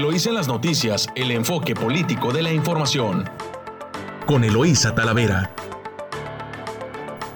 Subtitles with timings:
[0.00, 3.28] Eloísa en las noticias, el enfoque político de la información.
[4.24, 5.50] Con Eloísa Talavera.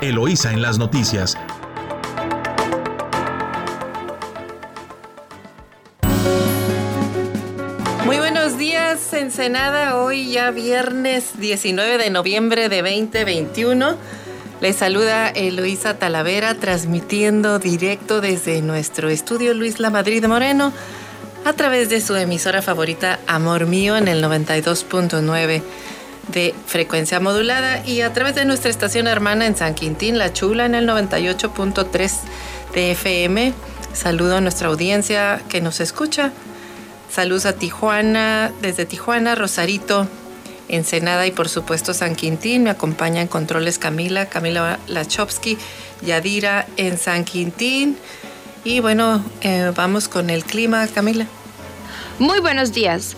[0.00, 1.36] Eloísa en las noticias.
[8.06, 9.98] Muy buenos días, Ensenada.
[9.98, 13.94] Hoy ya viernes 19 de noviembre de 2021.
[14.62, 20.72] Les saluda Eloísa Talavera transmitiendo directo desde nuestro estudio Luis La Madrid Moreno
[21.44, 25.62] a través de su emisora favorita Amor Mío en el 92.9
[26.28, 30.64] de frecuencia modulada y a través de nuestra estación hermana en San Quintín, La Chula
[30.64, 32.12] en el 98.3
[32.72, 33.52] de FM.
[33.92, 36.32] Saludo a nuestra audiencia que nos escucha.
[37.10, 40.08] Saludos a Tijuana, desde Tijuana, Rosarito,
[40.68, 42.64] Ensenada y por supuesto San Quintín.
[42.64, 45.58] Me acompaña en controles Camila, Camila Lachowski,
[46.00, 47.98] Yadira en San Quintín.
[48.64, 51.26] Y bueno, eh, vamos con el clima, Camila.
[52.18, 53.14] Muy buenos días.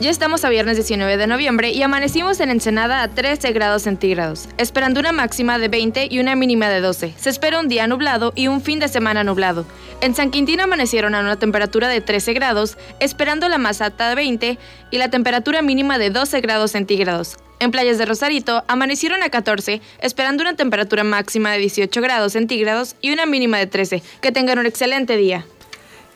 [0.00, 4.48] Ya estamos a viernes 19 de noviembre y amanecimos en Ensenada a 13 grados centígrados,
[4.58, 7.14] esperando una máxima de 20 y una mínima de 12.
[7.16, 9.66] Se espera un día nublado y un fin de semana nublado.
[10.02, 14.14] En San Quintín amanecieron a una temperatura de 13 grados, esperando la más alta de
[14.16, 14.58] 20
[14.90, 17.38] y la temperatura mínima de 12 grados centígrados.
[17.58, 22.96] En playas de Rosarito amanecieron a 14, esperando una temperatura máxima de 18 grados centígrados
[23.00, 24.02] y una mínima de 13.
[24.20, 25.46] Que tengan un excelente día.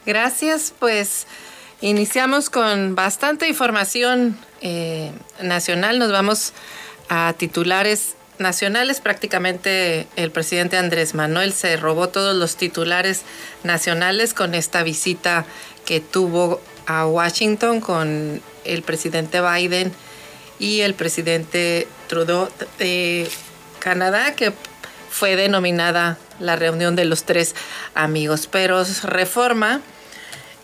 [0.05, 1.27] Gracias, pues
[1.81, 5.99] iniciamos con bastante información eh, nacional.
[5.99, 6.53] Nos vamos
[7.09, 9.01] a titulares nacionales.
[9.01, 13.23] Prácticamente el presidente Andrés Manuel se robó todos los titulares
[13.65, 15.47] nacionales con esta visita
[15.87, 19.93] que tuvo a Washington con el presidente Biden
[20.61, 23.28] y el presidente Trudeau de
[23.80, 24.53] Canadá, que
[25.11, 27.56] fue denominada la reunión de los tres
[27.94, 28.47] amigos.
[28.47, 29.81] Pero Reforma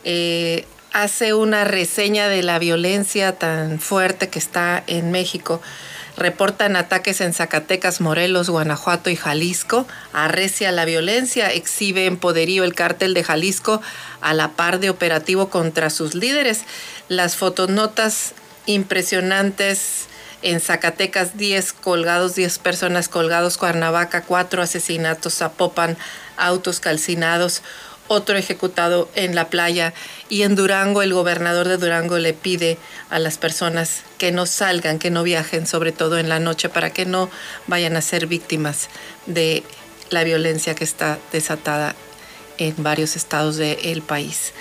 [0.04, 5.60] eh, hace una reseña de la violencia tan fuerte que está en México.
[6.16, 9.86] Reportan ataques en Zacatecas, Morelos, Guanajuato y Jalisco.
[10.12, 13.82] Arrecia la violencia, exhibe en poderío el cártel de Jalisco
[14.22, 16.62] a la par de operativo contra sus líderes.
[17.08, 18.32] Las fotonotas
[18.66, 20.06] impresionantes.
[20.42, 25.96] En Zacatecas 10 colgados, 10 personas colgados, Cuernavaca 4 asesinatos, Zapopan
[26.36, 27.62] autos calcinados,
[28.06, 29.94] otro ejecutado en la playa.
[30.28, 32.78] Y en Durango el gobernador de Durango le pide
[33.08, 36.90] a las personas que no salgan, que no viajen, sobre todo en la noche, para
[36.90, 37.30] que no
[37.66, 38.88] vayan a ser víctimas
[39.24, 39.64] de
[40.10, 41.96] la violencia que está desatada
[42.58, 44.52] en varios estados del país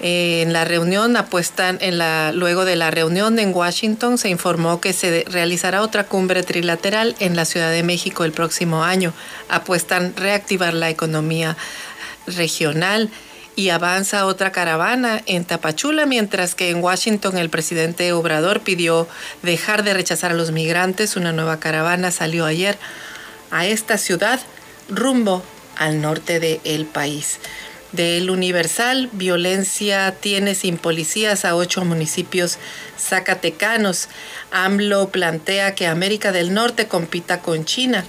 [0.00, 4.92] en la reunión apuestan en la luego de la reunión en Washington se informó que
[4.92, 9.14] se realizará otra cumbre trilateral en la Ciudad de México el próximo año.
[9.48, 11.56] Apuestan reactivar la economía
[12.26, 13.10] regional
[13.54, 19.08] y avanza otra caravana en Tapachula, mientras que en Washington el presidente Obrador pidió
[19.42, 21.16] dejar de rechazar a los migrantes.
[21.16, 22.76] Una nueva caravana salió ayer
[23.50, 24.40] a esta ciudad
[24.90, 25.42] rumbo
[25.78, 27.38] al norte del país
[27.96, 32.58] del Universal, violencia tiene sin policías a ocho municipios
[32.98, 34.08] zacatecanos.
[34.52, 38.04] AMLO plantea que América del Norte compita con China.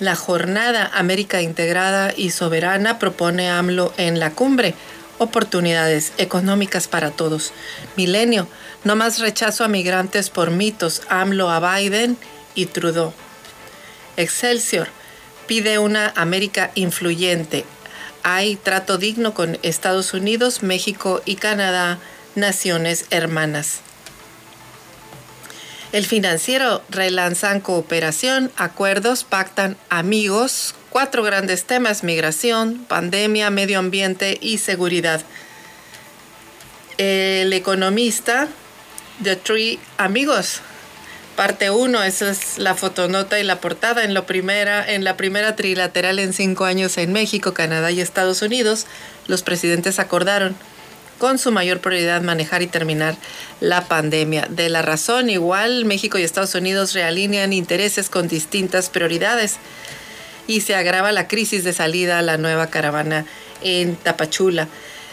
[0.00, 4.74] La jornada América Integrada y Soberana propone AMLO en la cumbre.
[5.18, 7.52] Oportunidades económicas para todos.
[7.96, 8.48] Milenio,
[8.84, 11.02] no más rechazo a migrantes por mitos.
[11.08, 12.18] AMLO a Biden
[12.54, 13.14] y Trudeau.
[14.16, 14.88] Excelsior,
[15.46, 17.64] pide una América influyente
[18.22, 21.98] hay trato digno con Estados Unidos, México y Canadá,
[22.34, 23.80] naciones hermanas.
[25.90, 34.58] El financiero relanzan cooperación, acuerdos, pactan amigos, cuatro grandes temas, migración, pandemia, medio ambiente y
[34.58, 35.22] seguridad.
[36.98, 38.48] El economista,
[39.22, 40.60] The Three Amigos,
[41.38, 45.54] Parte 1, esa es la fotonota y la portada en, lo primera, en la primera
[45.54, 48.86] trilateral en cinco años en México, Canadá y Estados Unidos.
[49.28, 50.56] Los presidentes acordaron
[51.18, 53.14] con su mayor prioridad manejar y terminar
[53.60, 54.48] la pandemia.
[54.50, 59.58] De la razón, igual México y Estados Unidos realinean intereses con distintas prioridades
[60.48, 63.26] y se agrava la crisis de salida a la nueva caravana
[63.62, 64.66] en Tapachula.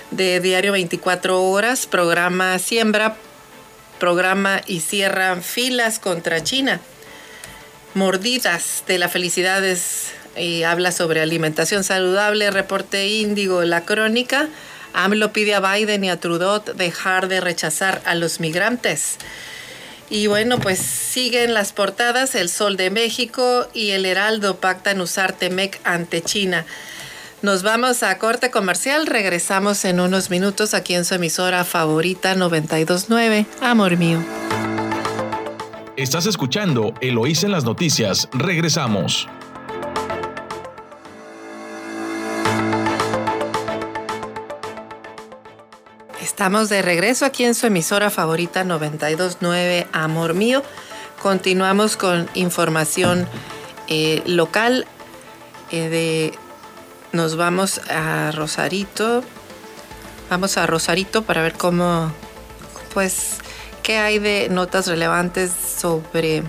[0.09, 3.15] De Diario 24 Horas, programa Siembra
[3.99, 6.79] programa y cierran filas contra China.
[7.93, 9.63] Mordidas de la felicidad
[10.37, 14.49] y habla sobre alimentación saludable, reporte índigo, la crónica.
[14.93, 19.17] AMLO pide a Biden y a Trudeau dejar de rechazar a los migrantes.
[20.09, 25.33] Y bueno, pues siguen las portadas, El Sol de México y El Heraldo pactan usar
[25.33, 26.65] Temec ante China.
[27.41, 33.45] Nos vamos a corte comercial, regresamos en unos minutos aquí en su emisora favorita 929,
[33.61, 34.23] Amor mío.
[35.97, 39.27] Estás escuchando Eloís en las noticias, regresamos.
[46.21, 50.63] Estamos de regreso aquí en su emisora favorita 929 Amor Mío.
[51.21, 53.27] Continuamos con información
[53.87, 54.85] eh, local.
[55.71, 56.44] Eh, de,
[57.15, 59.23] nos vamos a Rosarito.
[60.29, 62.11] Vamos a Rosarito para ver cómo,
[62.93, 63.37] pues,
[63.83, 66.43] qué hay de notas relevantes sobre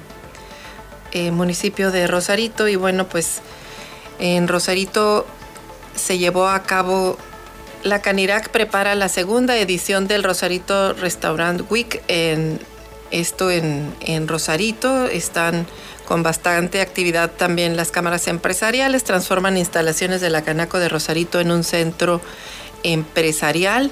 [1.13, 2.69] el municipio de Rosarito.
[2.69, 3.41] Y bueno, pues
[4.19, 5.27] en Rosarito
[5.95, 7.17] se llevó a cabo
[7.83, 12.03] la Canirac prepara la segunda edición del Rosarito Restaurant Week.
[12.09, 12.59] En,
[13.13, 15.07] esto en, en Rosarito.
[15.07, 15.67] Están
[16.06, 19.05] con bastante actividad también las cámaras empresariales.
[19.05, 22.23] Transforman instalaciones de la Canaco de Rosarito en un centro
[22.82, 23.91] empresarial.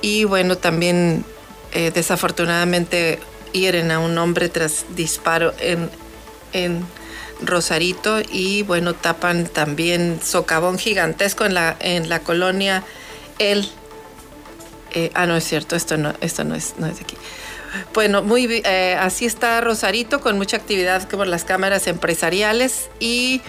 [0.00, 1.24] Y bueno, también
[1.72, 3.20] eh, desafortunadamente
[3.52, 5.90] hieren a un hombre tras disparo en,
[6.52, 6.84] en
[7.40, 12.82] Rosarito y bueno, tapan también socavón gigantesco en la, en la colonia
[13.38, 13.68] El.
[14.94, 17.16] Eh, ah, no es cierto, esto no, esto no es, no es aquí.
[17.94, 23.42] Bueno, muy eh, así está Rosarito con mucha actividad como las cámaras empresariales y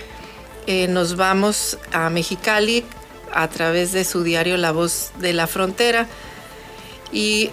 [0.68, 2.84] eh, nos vamos a Mexicali
[3.34, 6.08] a través de su diario La Voz de la Frontera
[7.12, 7.52] y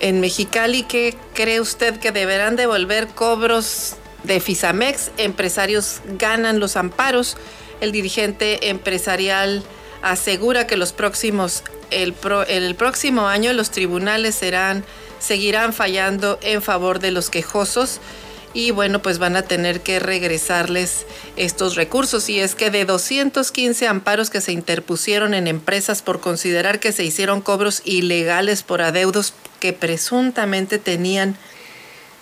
[0.00, 5.10] en Mexicali, ¿qué cree usted que deberán devolver cobros de Fisamex?
[5.16, 7.36] Empresarios ganan los amparos.
[7.80, 9.62] El dirigente empresarial
[10.10, 12.14] asegura que los próximos, el,
[12.48, 14.40] el próximo año los tribunales
[15.18, 18.00] seguirán fallando en favor de los quejosos
[18.54, 21.04] y bueno, pues van a tener que regresarles
[21.36, 22.30] estos recursos.
[22.30, 27.04] Y es que de 215 amparos que se interpusieron en empresas por considerar que se
[27.04, 31.36] hicieron cobros ilegales por adeudos que presuntamente tenían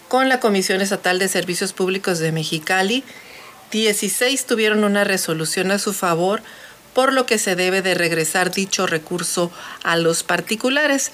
[0.09, 3.05] con la Comisión Estatal de Servicios Públicos de Mexicali,
[3.71, 6.43] 16 tuvieron una resolución a su favor,
[6.95, 9.51] por lo que se debe de regresar dicho recurso
[9.83, 11.13] a los particulares.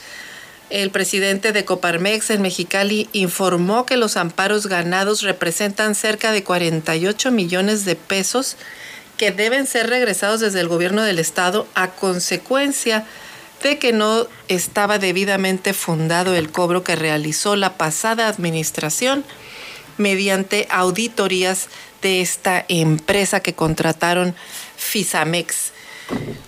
[0.69, 7.33] El presidente de Coparmex en Mexicali informó que los amparos ganados representan cerca de 48
[7.33, 8.57] millones de pesos
[9.17, 13.05] que deben ser regresados desde el gobierno del estado a consecuencia
[13.63, 19.25] de que no estaba debidamente fundado el cobro que realizó la pasada administración
[19.99, 21.69] mediante auditorías
[22.01, 24.35] de esta empresa que contrataron
[24.81, 25.73] Fisamex.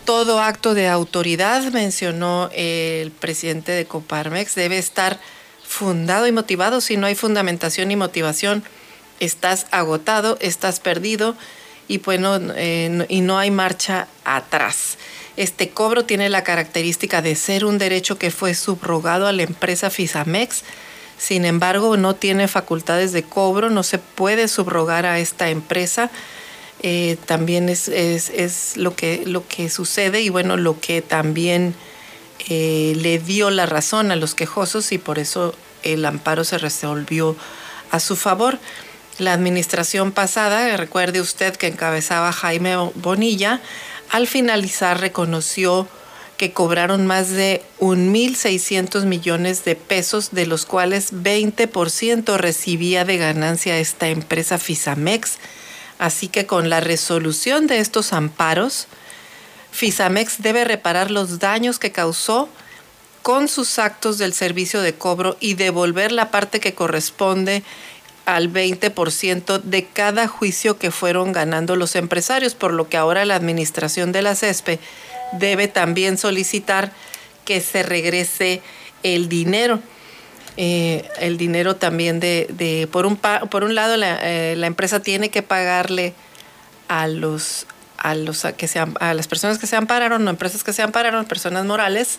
[0.05, 5.20] Todo acto de autoridad, mencionó el presidente de Coparmex, debe estar
[5.64, 6.81] fundado y motivado.
[6.81, 8.64] Si no hay fundamentación y motivación,
[9.20, 11.37] estás agotado, estás perdido
[11.87, 14.99] y, bueno, eh, y no hay marcha atrás.
[15.37, 19.90] Este cobro tiene la característica de ser un derecho que fue subrogado a la empresa
[19.90, 20.62] Fisamex.
[21.17, 26.11] Sin embargo, no tiene facultades de cobro, no se puede subrogar a esta empresa
[26.82, 31.75] eh, también es, es, lo, que, lo que sucede y bueno, lo que también
[32.49, 37.37] eh, le dio la razón a los quejosos y por eso el amparo se resolvió
[37.93, 38.58] a su favor.
[39.19, 43.61] La administración pasada, recuerde usted que encabezaba Jaime Bonilla,
[44.11, 45.86] al finalizar reconoció
[46.36, 53.79] que cobraron más de 1.600 millones de pesos, de los cuales 20% recibía de ganancia
[53.79, 55.39] esta empresa Fisamex
[56.02, 58.88] Así que con la resolución de estos amparos,
[59.70, 62.48] Fisamex debe reparar los daños que causó
[63.22, 67.62] con sus actos del servicio de cobro y devolver la parte que corresponde
[68.26, 73.36] al 20% de cada juicio que fueron ganando los empresarios, por lo que ahora la
[73.36, 74.80] administración de la CESPE
[75.34, 76.90] debe también solicitar
[77.44, 78.60] que se regrese
[79.04, 79.78] el dinero.
[80.56, 85.42] Eh, el dinero también de, por, un, por un lado, eh, la, empresa tiene que
[85.42, 86.12] pagarle
[86.88, 87.66] a los
[87.96, 91.24] a los que sean a las personas que se ampararon, no empresas que se ampararon,
[91.24, 92.18] personas morales,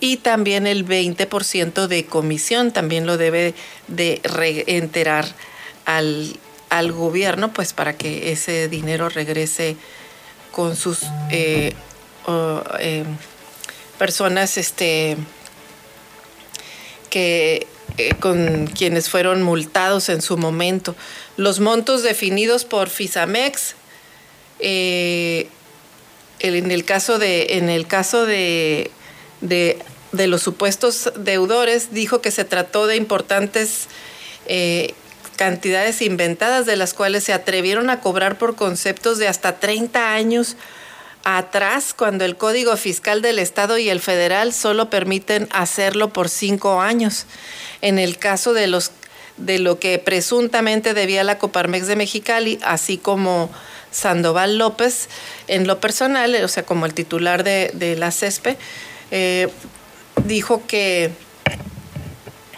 [0.00, 3.54] y también el 20% de comisión también lo debe
[3.86, 5.26] de reenterar
[5.84, 6.36] al,
[6.70, 9.76] al gobierno, pues para que ese dinero regrese
[10.50, 11.74] con sus eh,
[13.98, 15.18] personas este
[17.14, 20.96] que eh, con quienes fueron multados en su momento.
[21.36, 23.76] Los montos definidos por Fisamex,
[24.58, 25.46] eh,
[26.40, 28.90] en el caso de, en el caso de,
[29.42, 29.78] de,
[30.26, 33.86] los supuestos deudores, dijo que se trató de importantes,
[34.46, 34.92] eh,
[35.36, 40.56] cantidades inventadas de las cuales se atrevieron a cobrar por conceptos de hasta 30 años
[41.24, 46.80] atrás, cuando el Código Fiscal del Estado y el federal solo permiten hacerlo por cinco
[46.80, 47.26] años.
[47.80, 48.92] En el caso de los
[49.36, 53.50] de lo que presuntamente debía la Coparmex de Mexicali, así como
[53.90, 55.08] Sandoval López,
[55.48, 58.56] en lo personal, o sea, como el titular de, la CESPE,
[59.10, 59.48] eh,
[60.24, 61.10] dijo que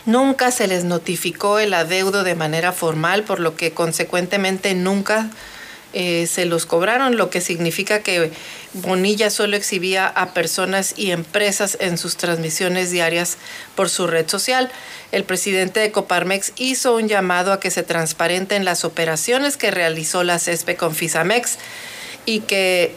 [0.04, 5.30] nunca se les notificó el adeudo de manera formal, por lo que consecuentemente nunca
[5.98, 8.30] eh, se los cobraron, lo que significa que
[8.74, 13.38] Bonilla solo exhibía a personas y empresas en sus transmisiones diarias
[13.74, 14.70] por su red social.
[15.10, 20.22] El presidente de Coparmex hizo un llamado a que se transparenten las operaciones que realizó
[20.22, 21.56] la CESPE con Fisamex
[22.26, 22.94] y que,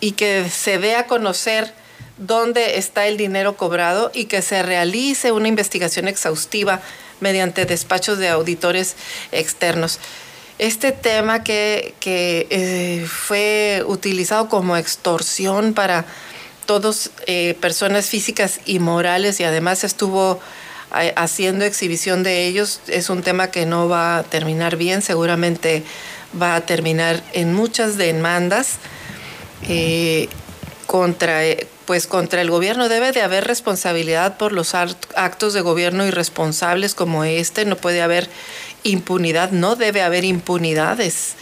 [0.00, 1.74] y que se dé a conocer
[2.16, 6.80] dónde está el dinero cobrado y que se realice una investigación exhaustiva
[7.20, 8.96] mediante despachos de auditores
[9.32, 9.98] externos
[10.62, 16.04] este tema que, eh, fue utilizado como extorsión para
[16.66, 20.38] todas eh, personas físicas y morales y además estuvo
[21.00, 25.82] eh, haciendo exhibición de ellos, es un tema que no va a terminar bien, seguramente
[26.40, 28.76] va a terminar en muchas demandas
[30.86, 31.40] contra,
[31.86, 32.88] pues contra el gobierno.
[32.88, 38.28] Debe de haber responsabilidad por los actos de gobierno irresponsables como este, no puede haber
[38.82, 41.34] impunidad, no debe haber impunidades.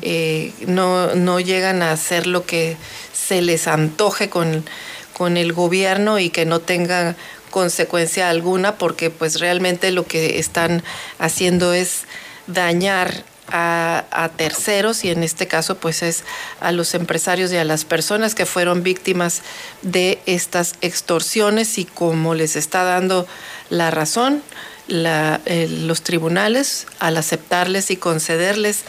[0.00, 2.76] Eh, no, no llegan a hacer lo que
[3.12, 4.64] se les antoje con,
[5.12, 7.16] con el gobierno y que no tenga
[7.50, 10.82] consecuencia alguna porque pues realmente lo que están
[11.18, 12.04] haciendo es
[12.46, 16.24] dañar a, terceros y en este caso pues es
[16.60, 19.42] a los empresarios y a las personas que fueron víctimas
[19.82, 23.26] de estas extorsiones y como les está dando
[23.68, 24.42] la razón,
[24.88, 28.82] los tribunales al aceptarles y concederles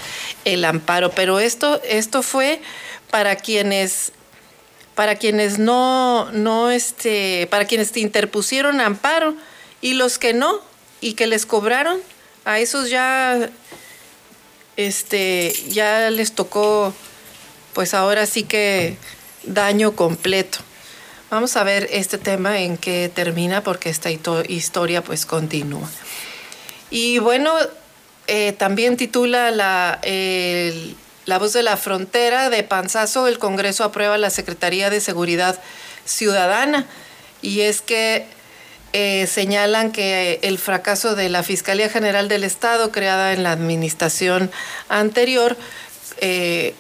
[0.46, 1.12] el amparo.
[1.12, 2.62] Pero esto, esto fue
[3.12, 4.12] para quienes
[4.96, 9.36] para quienes no, no este, para quienes te interpusieron amparo
[9.82, 10.62] y los que no
[11.01, 12.00] y que les cobraron,
[12.46, 13.50] a esos ya,
[14.77, 16.93] este, ya les tocó,
[17.73, 18.97] pues ahora sí que
[19.43, 20.59] daño completo.
[21.29, 25.89] Vamos a ver este tema en qué termina porque esta historia pues continúa.
[26.91, 27.51] Y bueno,
[28.27, 29.99] eh, también titula la,
[31.25, 35.59] la voz de la frontera de Panzazo, el Congreso aprueba la Secretaría de Seguridad
[36.05, 36.85] Ciudadana.
[37.41, 38.27] Y es que
[38.93, 44.51] eh, señalan que el fracaso de la Fiscalía General del Estado, creada en la administración
[44.88, 45.57] anterior,
[46.21, 46.75] eh,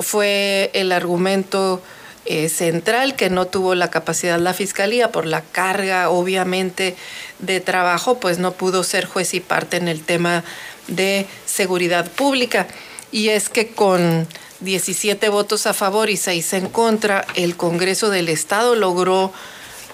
[0.00, 1.80] fue el argumento
[2.26, 6.96] eh, central que no tuvo la capacidad la fiscalía por la carga obviamente
[7.38, 10.42] de trabajo, pues no pudo ser juez y parte en el tema
[10.88, 12.66] de seguridad pública.
[13.12, 14.26] Y es que con
[14.60, 19.32] 17 votos a favor y 6 en contra, el Congreso del Estado logró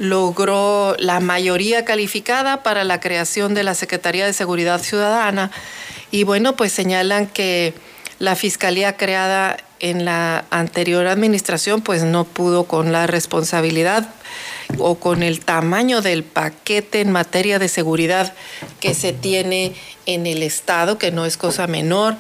[0.01, 5.51] logró la mayoría calificada para la creación de la Secretaría de Seguridad Ciudadana.
[6.11, 7.75] Y bueno, pues señalan que
[8.19, 14.09] la Fiscalía creada en la anterior administración pues no pudo con la responsabilidad
[14.79, 18.33] o con el tamaño del paquete en materia de seguridad
[18.81, 19.75] que se tiene
[20.07, 22.17] en el estado, que no es cosa menor.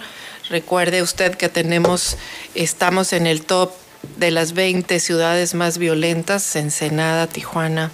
[0.50, 2.18] Recuerde usted que tenemos,
[2.54, 3.72] estamos en el top
[4.16, 7.90] de las 20 ciudades más violentas, Ensenada, Tijuana,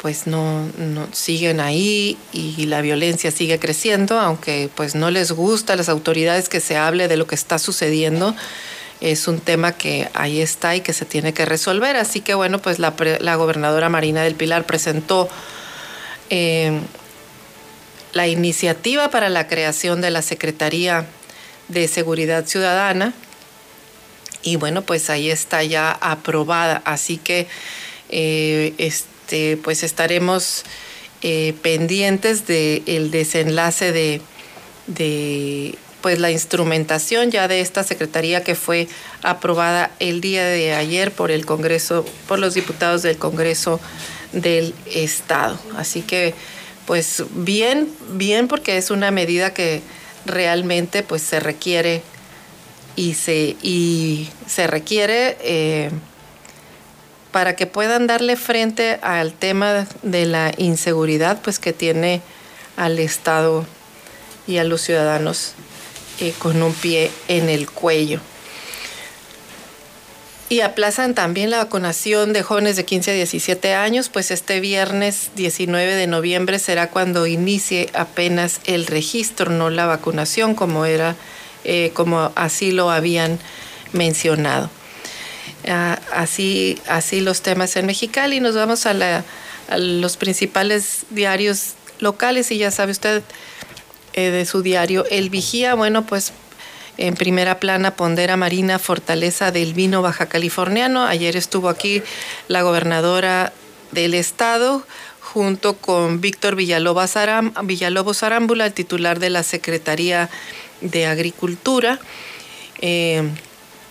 [0.00, 5.72] pues no, no, siguen ahí y la violencia sigue creciendo, aunque pues no les gusta
[5.72, 8.34] a las autoridades que se hable de lo que está sucediendo.
[9.00, 11.96] Es un tema que ahí está y que se tiene que resolver.
[11.96, 15.28] Así que bueno, pues la, la gobernadora Marina del Pilar presentó
[16.30, 16.80] eh,
[18.12, 21.06] la iniciativa para la creación de la Secretaría
[21.68, 23.12] de Seguridad Ciudadana.
[24.44, 26.82] Y bueno, pues ahí está ya aprobada.
[26.84, 27.48] Así que
[28.10, 30.64] eh, este, pues estaremos
[31.22, 34.20] eh, pendientes del desenlace de,
[34.86, 38.88] de pues la instrumentación ya de esta secretaría que fue
[39.22, 43.80] aprobada el día de ayer por el Congreso, por los diputados del Congreso
[44.32, 45.58] del Estado.
[45.78, 46.34] Así que
[46.84, 49.80] pues bien, bien porque es una medida que
[50.26, 52.02] realmente pues se requiere
[52.96, 55.90] y se, y se requiere eh,
[57.32, 62.22] para que puedan darle frente al tema de la inseguridad pues que tiene
[62.76, 63.66] al Estado
[64.46, 65.54] y a los ciudadanos
[66.20, 68.20] eh, con un pie en el cuello.
[70.48, 75.30] y aplazan también la vacunación de jóvenes de 15 a 17 años, pues este viernes
[75.34, 81.16] 19 de noviembre será cuando inicie apenas el registro, no la vacunación como era,
[81.64, 83.38] eh, como así lo habían
[83.92, 84.70] mencionado.
[85.66, 88.40] Ah, así, así los temas en Mexicali.
[88.40, 89.24] Nos vamos a, la,
[89.76, 93.22] los principales diarios locales y ya sabe usted
[94.12, 95.74] eh, de su diario El Vigía.
[95.74, 96.32] Bueno, pues
[96.98, 101.04] en primera plana pondera Marina Fortaleza del Vino Baja Californiano.
[101.04, 102.02] Ayer estuvo aquí
[102.48, 103.52] la gobernadora
[103.90, 104.86] del estado
[105.20, 110.30] junto con Víctor Villalobos, Arámbula, el titular de la Secretaría
[110.84, 111.98] de Agricultura.
[112.80, 113.22] Eh,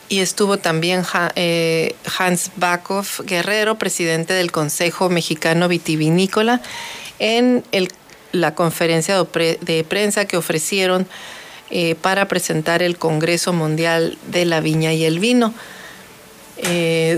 [0.09, 1.03] y estuvo también
[1.35, 6.61] eh, Hans Bakov Guerrero, presidente del Consejo Mexicano Vitivinícola,
[7.19, 7.63] en
[8.31, 11.07] la conferencia de prensa que ofrecieron
[11.71, 15.53] eh, para presentar el Congreso Mundial de la Viña y el Vino.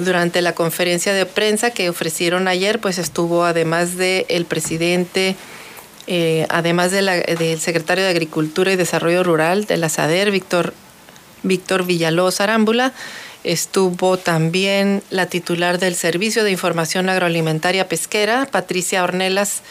[0.03, 5.35] Durante la conferencia de prensa que ofrecieron ayer, pues estuvo además del el presidente,
[6.07, 10.73] eh, además del secretario de Agricultura y Desarrollo Rural de la SADER, Víctor,
[11.43, 12.93] Víctor Villalobos Arámbula,
[13.43, 19.61] estuvo también la titular del Servicio de Información Agroalimentaria Pesquera, Patricia Ornelas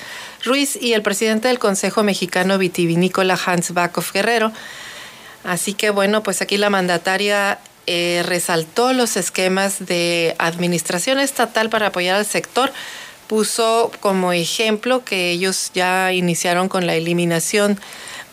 [0.45, 4.53] Ruiz y el presidente del Consejo Mexicano Vitivinícola Hans Bakov Guerrero.
[5.43, 11.88] Así que bueno, pues aquí la mandataria eh, resaltó los esquemas de administración estatal para
[11.88, 12.73] apoyar al sector.
[13.26, 17.81] Puso como ejemplo que ellos ya iniciaron con la eliminación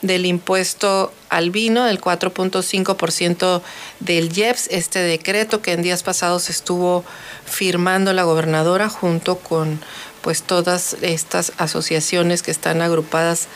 [0.01, 3.61] del impuesto al vino, del 4.5%
[3.99, 7.05] del IEPS, este decreto que en días pasados estuvo
[7.45, 9.79] firmando la gobernadora junto con
[10.21, 13.47] pues todas estas asociaciones que están agrupadas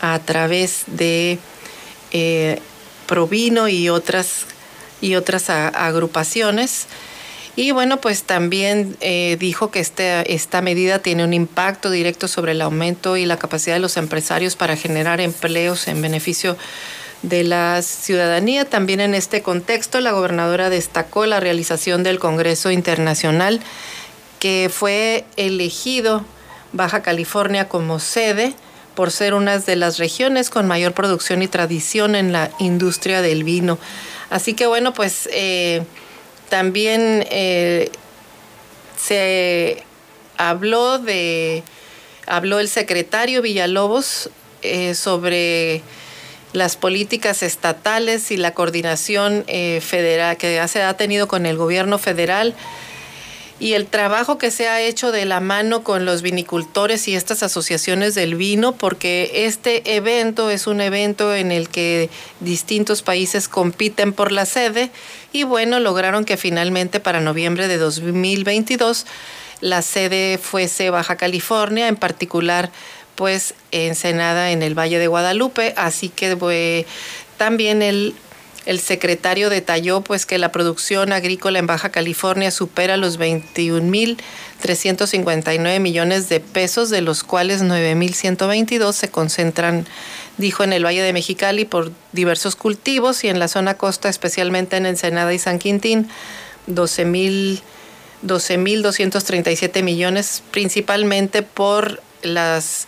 [0.00, 1.38] a través de
[2.12, 2.60] eh,
[3.06, 4.46] Provino y otras,
[5.00, 6.86] y otras agrupaciones.
[7.56, 12.52] Y bueno, pues también eh, dijo que este, esta medida tiene un impacto directo sobre
[12.52, 16.56] el aumento y la capacidad de los empresarios para generar empleos en beneficio
[17.22, 18.64] de la ciudadanía.
[18.64, 23.60] También en este contexto, la gobernadora destacó la realización del Congreso Internacional
[24.40, 26.24] que fue elegido
[26.72, 28.54] Baja California como sede
[28.94, 33.44] por ser una de las regiones con mayor producción y tradición en la industria del
[33.44, 33.78] vino.
[34.30, 35.82] Así que bueno, pues eh,
[36.50, 37.90] también eh,
[38.98, 39.82] se
[40.36, 41.62] habló de,
[42.26, 44.28] habló el secretario Villalobos
[44.60, 45.82] eh, sobre
[46.52, 52.54] las políticas estatales y la coordinación federal que se ha tenido con el gobierno federal
[53.60, 57.42] y el trabajo que se ha hecho de la mano con los vinicultores y estas
[57.42, 62.08] asociaciones del vino, porque este evento es un evento en el que
[62.40, 64.90] distintos países compiten por la sede
[65.30, 69.06] y bueno, lograron que finalmente para noviembre de 2022
[69.60, 72.70] la sede fuese Baja California, en particular
[73.14, 76.86] pues Ensenada en el Valle de Guadalupe, así que pues,
[77.36, 78.14] también el
[78.70, 86.28] el secretario detalló pues que la producción agrícola en Baja California supera los 21.359 millones
[86.28, 89.88] de pesos, de los cuales 9.122 se concentran,
[90.38, 94.76] dijo, en el Valle de Mexicali por diversos cultivos y en la zona costa, especialmente
[94.76, 96.08] en Ensenada y San Quintín,
[96.68, 97.62] 12.237
[98.22, 102.86] 12, millones, principalmente por las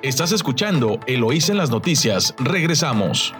[0.00, 2.34] Estás escuchando Eloísa en las noticias.
[2.38, 3.34] Regresamos.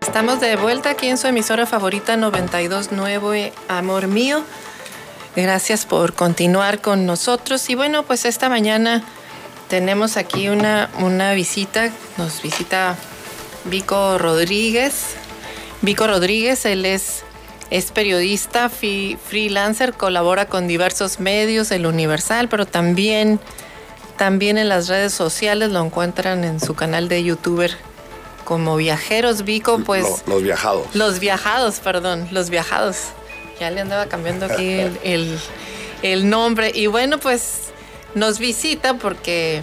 [0.00, 4.42] Estamos de vuelta aquí en su emisora favorita 92.9 Amor Mío.
[5.36, 7.68] Gracias por continuar con nosotros.
[7.70, 9.04] Y bueno, pues esta mañana
[9.68, 11.90] tenemos aquí una, una visita.
[12.16, 12.96] Nos visita
[13.64, 15.14] Vico Rodríguez.
[15.82, 17.22] Vico Rodríguez, él es,
[17.70, 23.40] es periodista, freelancer, colabora con diversos medios, el Universal, pero también,
[24.18, 27.76] también en las redes sociales lo encuentran en su canal de youtuber
[28.44, 30.24] como viajeros Vico, pues...
[30.26, 30.94] los viajados.
[30.94, 32.96] Los viajados, perdón, los viajados.
[33.60, 34.80] Ya le andaba cambiando aquí
[36.02, 36.72] el, nombre.
[36.74, 37.70] Y bueno, pues
[38.14, 39.62] nos visita porque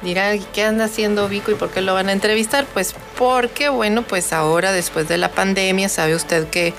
[0.00, 2.64] dirá, ¿qué anda haciendo Vico y por qué lo van a entrevistar?
[2.72, 6.72] Pues porque, bueno, pues ahora después de la pandemia, sabe usted que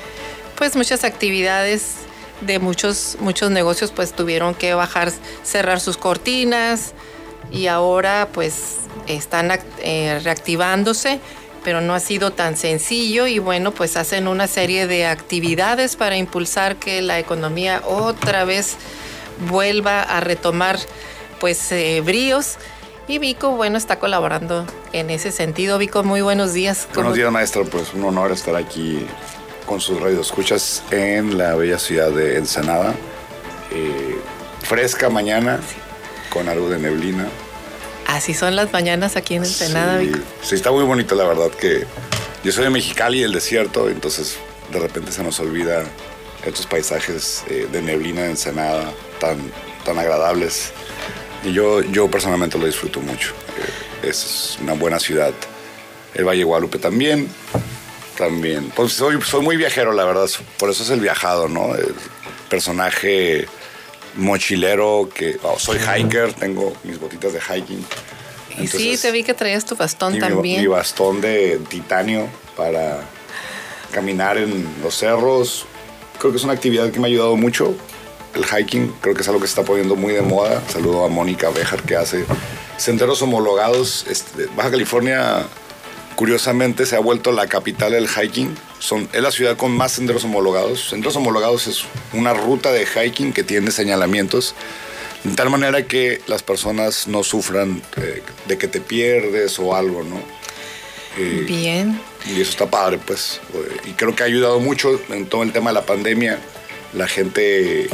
[0.55, 1.97] pues muchas actividades
[2.41, 5.11] de muchos, muchos negocios pues tuvieron que bajar,
[5.43, 6.93] cerrar sus cortinas
[7.51, 11.19] y ahora pues están eh, reactivándose,
[11.67, 16.15] pero no ha sido tan sencillo y bueno, pues hacen una serie de actividades para
[16.15, 18.77] impulsar que la economía otra vez
[19.49, 20.79] vuelva a retomar
[21.41, 22.55] pues eh, bríos.
[23.09, 25.77] Y Vico, bueno, está colaborando en ese sentido.
[25.77, 26.87] Vico, muy buenos días.
[26.93, 27.65] Buenos días, maestro.
[27.65, 29.05] Pues un honor estar aquí
[29.65, 32.93] con sus escuchas en la bella ciudad de Ensenada.
[33.71, 34.17] Eh,
[34.61, 35.59] fresca mañana,
[36.29, 37.27] con algo de neblina.
[38.07, 41.85] Así son las mañanas aquí en Ensenada, sí, Sí, está muy bonito, la verdad que
[42.43, 44.37] yo soy de Mexicali, el desierto, entonces
[44.71, 45.83] de repente se nos olvida
[46.45, 49.37] estos paisajes eh, de neblina de Ensenada tan,
[49.83, 50.71] tan agradables.
[51.43, 53.33] Y yo, yo personalmente lo disfruto mucho.
[54.03, 55.33] Eh, es una buena ciudad.
[56.13, 57.27] El Valle Guadalupe también.
[58.17, 58.71] También.
[58.75, 60.29] Pues soy, soy muy viajero, la verdad.
[60.57, 61.75] Por eso es el viajado, ¿no?
[61.75, 61.93] El
[62.49, 63.47] personaje
[64.17, 67.85] mochilero, que oh, soy hiker, tengo mis botitas de hiking.
[68.59, 70.61] y sí, te vi que traías tu bastón también.
[70.61, 72.99] Mi, bastón de titanio para
[73.91, 75.65] caminar en los cerros.
[76.19, 77.75] Creo que es una actividad que me ha ayudado mucho.
[78.33, 80.61] El hiking creo que es algo que se está poniendo muy de moda.
[80.67, 82.25] Saludo a Mónica Bejar que hace
[82.77, 84.05] senderos homologados.
[84.07, 85.45] Este, Baja California
[86.17, 88.53] curiosamente se ha vuelto la capital del hiking.
[88.79, 90.89] Son, es la ciudad con más senderos homologados.
[90.89, 94.55] Senderos homologados es una ruta de hiking que tiene señalamientos
[95.23, 100.03] de tal manera que las personas no sufran eh, de que te pierdes o algo,
[100.03, 100.21] ¿no?
[101.17, 101.99] Eh, Bien.
[102.25, 103.41] Y eso está padre, pues.
[103.85, 106.39] Y creo que ha ayudado mucho en todo el tema de la pandemia.
[106.97, 107.89] La gente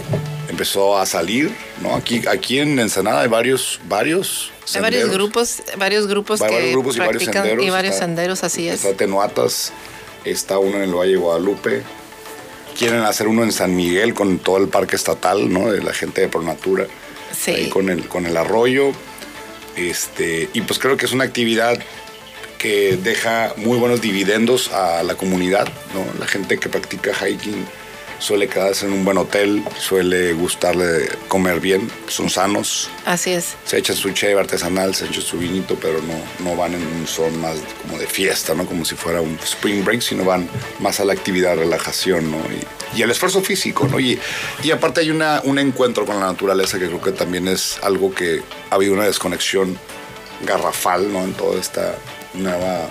[0.49, 1.95] empezó a salir, ¿no?
[1.95, 6.95] Aquí, aquí en Ensenada hay varios, varios hay varios grupos, varios grupos que varios grupos
[6.95, 8.85] practican y varios senderos, así es.
[8.85, 9.73] Está Tenuatas,
[10.23, 11.83] está uno en el Valle de Guadalupe.
[12.77, 15.71] Quieren hacer uno en San Miguel con todo el parque estatal, ¿no?
[15.71, 16.87] De la gente de Pronatura.
[17.37, 17.51] Sí.
[17.51, 18.91] Ahí con el, con el arroyo.
[19.75, 21.77] Este, y pues creo que es una actividad
[22.57, 26.05] que deja muy buenos dividendos a la comunidad, ¿no?
[26.19, 27.65] La gente que practica hiking
[28.23, 32.89] suele quedarse en un buen hotel, suele gustarle comer bien, son sanos.
[33.05, 33.55] Así es.
[33.65, 37.05] Se echan su cheve artesanal, se echan su vinito, pero no, no van en un
[37.05, 38.65] son más como de fiesta, ¿no?
[38.65, 40.47] Como si fuera un spring break, sino van
[40.79, 42.37] más a la actividad, relajación, ¿no?
[42.37, 43.99] Y, y el esfuerzo físico, ¿no?
[43.99, 44.17] Y,
[44.63, 48.15] y aparte hay una, un encuentro con la naturaleza que creo que también es algo
[48.15, 49.77] que ha habido una desconexión
[50.45, 51.25] garrafal, ¿no?
[51.25, 51.95] En toda esta
[52.35, 52.87] nueva,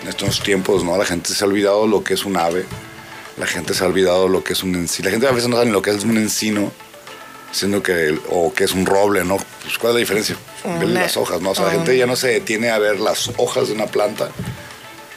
[0.00, 0.96] en estos tiempos, ¿no?
[0.96, 2.64] La gente se ha olvidado lo que es un ave
[3.40, 5.08] la gente se ha olvidado lo que es un encino.
[5.08, 6.70] La gente a veces no sabe lo que es un encino,
[7.50, 9.38] siendo que, o que es un roble, ¿no?
[9.62, 10.36] Pues, ¿Cuál es la diferencia?
[10.78, 11.50] Ver las hojas, ¿no?
[11.50, 14.30] O sea, la gente ya no se detiene a ver las hojas de una planta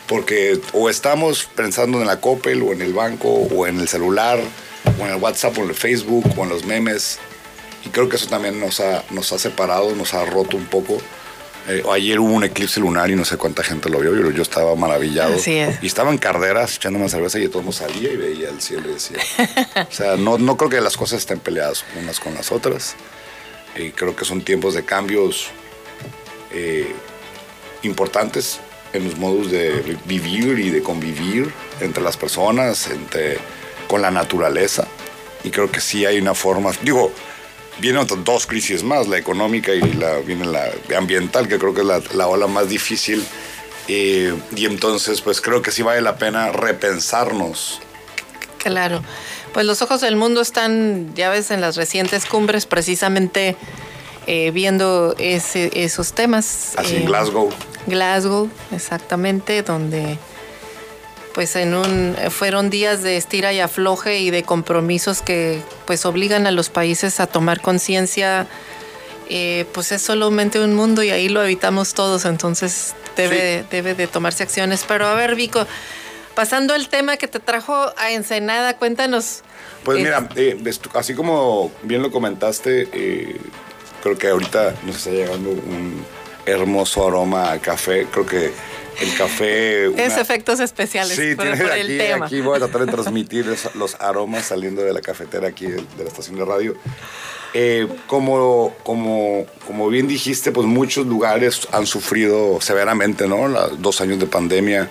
[0.07, 4.39] porque o estamos pensando en la Coppel o en el banco o en el celular
[4.99, 7.19] o en el WhatsApp o en el Facebook o en los memes.
[7.85, 11.01] Y creo que eso también nos ha, nos ha separado, nos ha roto un poco
[11.67, 14.41] eh, ayer hubo un eclipse lunar y no sé cuánta gente lo vio, pero yo
[14.41, 15.35] estaba maravillado.
[15.81, 18.61] Y estaba en carderas echando una cerveza y todo el mundo salía y veía el
[18.61, 19.17] cielo y decía.
[19.75, 22.95] o sea, no, no creo que las cosas estén peleadas unas con las otras.
[23.77, 25.47] Y creo que son tiempos de cambios
[26.51, 26.93] eh,
[27.83, 28.59] importantes
[28.91, 33.37] en los modos de vivir y de convivir entre las personas, entre,
[33.87, 34.85] con la naturaleza.
[35.43, 37.11] Y creo que sí hay una forma, digo,
[37.79, 41.87] vienen dos crisis más, la económica y la, viene la ambiental, que creo que es
[41.87, 43.25] la, la ola más difícil.
[43.87, 47.81] Eh, y entonces, pues creo que sí vale la pena repensarnos.
[48.57, 49.01] Claro,
[49.53, 53.57] pues los ojos del mundo están, ya ves, en las recientes cumbres precisamente
[54.25, 56.73] eh, viendo ese, esos temas.
[56.77, 57.49] Así en Eh, Glasgow.
[57.87, 60.17] Glasgow, exactamente, donde
[61.33, 66.47] pues en un fueron días de estira y afloje y de compromisos que pues obligan
[66.47, 68.47] a los países a tomar conciencia
[69.29, 74.07] eh, pues es solamente un mundo y ahí lo habitamos todos entonces debe, debe de
[74.07, 75.65] tomarse acciones pero a ver Vico
[76.35, 79.41] pasando el tema que te trajo a Ensenada cuéntanos
[79.83, 80.57] Pues eh, mira, eh,
[80.93, 83.37] así como bien lo comentaste, eh,
[84.01, 86.05] creo que ahorita nos está llegando un
[86.45, 88.07] hermoso aroma a café.
[88.11, 88.51] Creo que
[89.01, 89.85] el café...
[89.85, 92.91] es una- efectos especiales Sí, por, por aquí, el tema aquí voy a tratar de
[92.91, 96.75] transmitir es- los aromas saliendo de la cafetera aquí de, de la estación de radio.
[97.55, 103.47] Eh, como, como, como bien dijiste, pues muchos lugares han sufrido severamente, ¿no?
[103.47, 104.89] Los dos años de pandemia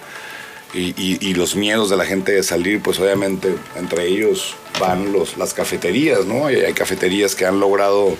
[0.72, 5.12] y, y- y los miedos de la gente de salir, pues obviamente entre ellos van
[5.12, 6.50] los, las cafeterías, ¿no?
[6.50, 8.16] Y hay cafeterías que han logrado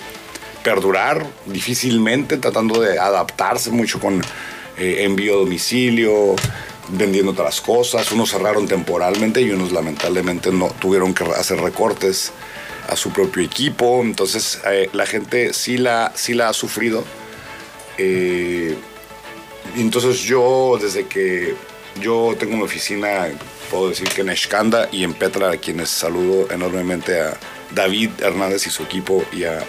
[0.63, 4.21] perdurar difícilmente, tratando de adaptarse mucho con
[4.77, 6.35] eh, envío a domicilio,
[6.89, 8.11] vendiendo otras cosas.
[8.11, 12.31] Unos cerraron temporalmente y unos lamentablemente no tuvieron que hacer recortes
[12.87, 14.01] a su propio equipo.
[14.01, 17.03] Entonces eh, la gente sí la, sí la ha sufrido.
[17.97, 18.75] Eh,
[19.75, 21.55] entonces yo, desde que
[22.01, 23.27] yo tengo mi oficina,
[23.69, 27.37] puedo decir que en Escanda y en Petra, a quienes saludo enormemente a
[27.71, 29.63] David Hernández y su equipo y a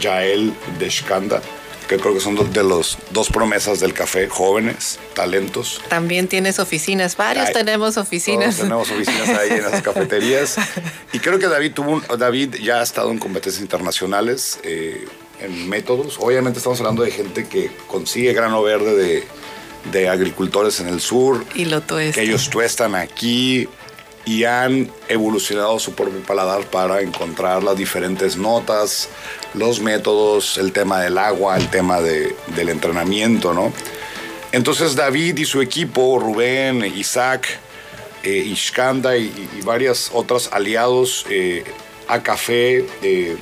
[0.00, 1.42] Yael de Escanda,
[1.88, 5.80] que creo que son de los dos promesas del café, jóvenes, talentos.
[5.88, 10.56] también tienes oficinas varios Ay, tenemos oficinas Todos tenemos oficinas ahí en las cafeterías.
[11.12, 15.08] Y creo que David tuvo un- David ya ha estado en competencias internacionales eh,
[15.40, 16.16] en métodos.
[16.20, 19.24] Obviamente estamos hablando de gente que consigue grano verde de,
[19.90, 22.16] de agricultores en el sur, y lo tuestas.
[22.16, 23.66] que ellos tuestan aquí
[24.24, 29.08] y han evolucionado su propio paladar para encontrar las diferentes notas,
[29.54, 33.72] los métodos, el tema del agua, el tema de- del entrenamiento, ¿no?
[34.52, 37.48] Entonces David y su equipo, Rubén, Isaac,
[38.22, 41.64] eh, Ishkanda y, y varios otros aliados eh,
[42.08, 43.36] a Café eh,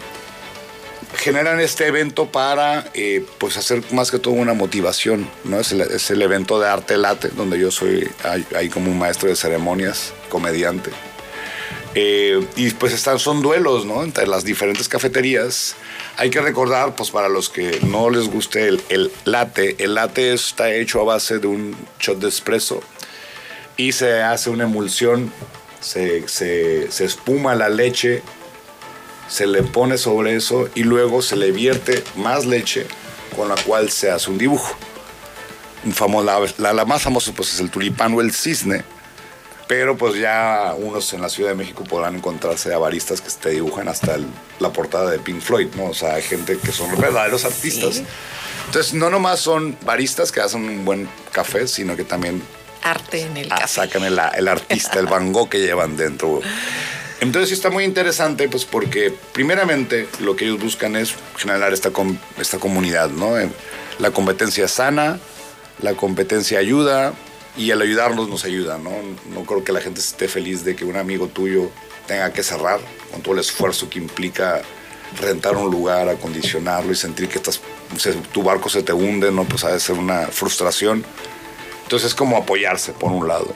[1.14, 5.60] generan este evento para eh, pues hacer más que todo una motivación, ¿no?
[5.60, 8.08] Es el, es el evento de arte late, donde yo soy
[8.54, 10.90] ahí, como un maestro de ceremonias, comediante.
[11.94, 14.04] Eh, y pues están, son duelos, ¿no?
[14.04, 15.76] Entre las diferentes cafeterías.
[16.18, 20.34] Hay que recordar, pues para los que no les guste el, el latte, el latte
[20.34, 22.82] está hecho a base de un shot de espresso
[23.76, 25.32] y se hace una emulsión,
[25.80, 28.22] se, se, se espuma la leche,
[29.28, 32.86] se le pone sobre eso y luego se le vierte más leche
[33.34, 34.74] con la cual se hace un dibujo.
[36.24, 38.82] La, la- la más famosa pues es el tulipán o el cisne,
[39.68, 43.50] pero pues ya unos en la Ciudad de México podrán encontrarse a baristas que te
[43.50, 44.26] dibujan hasta el-
[44.58, 45.86] la portada de Pink Floyd, ¿no?
[45.86, 48.02] O sea, hay gente que son verdaderos artistas.
[48.66, 52.42] Entonces, no nomás son baristas que hacen un buen café, sino que también
[52.82, 53.74] arte en el ah, café.
[53.74, 56.40] sacan el, el artista, el Van Gogh que llevan dentro.
[57.20, 61.90] Entonces sí está muy interesante, pues porque primeramente lo que ellos buscan es generar esta,
[61.90, 63.38] com- esta comunidad, ¿no?
[63.38, 63.48] Eh,
[63.98, 65.18] La competencia sana,
[65.80, 67.14] la competencia ayuda
[67.56, 68.90] y el ayudarnos nos ayuda, ¿no?
[69.32, 71.70] No creo que la gente esté feliz de que un amigo tuyo
[72.06, 72.78] tenga que cerrar
[73.10, 74.60] con todo el esfuerzo que implica
[75.18, 77.60] rentar un lugar, acondicionarlo y sentir que estás,
[78.32, 79.44] tu barco se te hunde, ¿no?
[79.44, 81.02] Pues ha de ser una frustración.
[81.84, 83.54] Entonces es como apoyarse por un lado.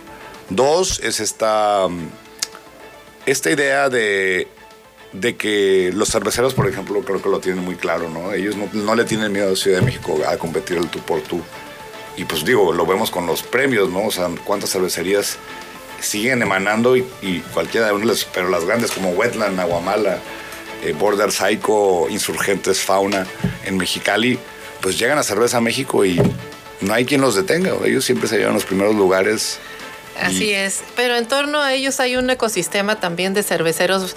[0.48, 2.08] Dos es esta, mm,
[3.26, 4.48] esta idea de,
[5.12, 8.32] de que los cerveceros, por ejemplo, creo que lo tienen muy claro, ¿no?
[8.32, 11.40] Ellos no, le tienen miedo a Ciudad de México a competir el tú por tú.
[12.16, 14.06] Y pues digo, lo vemos con los premios, ¿no?
[14.06, 15.38] O sea, cuántas cervecerías
[16.00, 17.02] siguen emanando y,
[17.52, 20.18] cualquiera de unas, pero las grandes como Wetland, Aguamala,
[20.82, 23.26] eh, Border Psycho, Insurgentes, Fauna
[23.64, 24.38] en Mexicali,
[24.80, 26.20] pues llegan a Cerveza a México y
[26.80, 27.72] no hay quien los detenga.
[27.84, 29.58] Ellos siempre se llevan los primeros lugares.
[30.20, 34.16] Así es, pero en torno a ellos hay un ecosistema también de cerveceros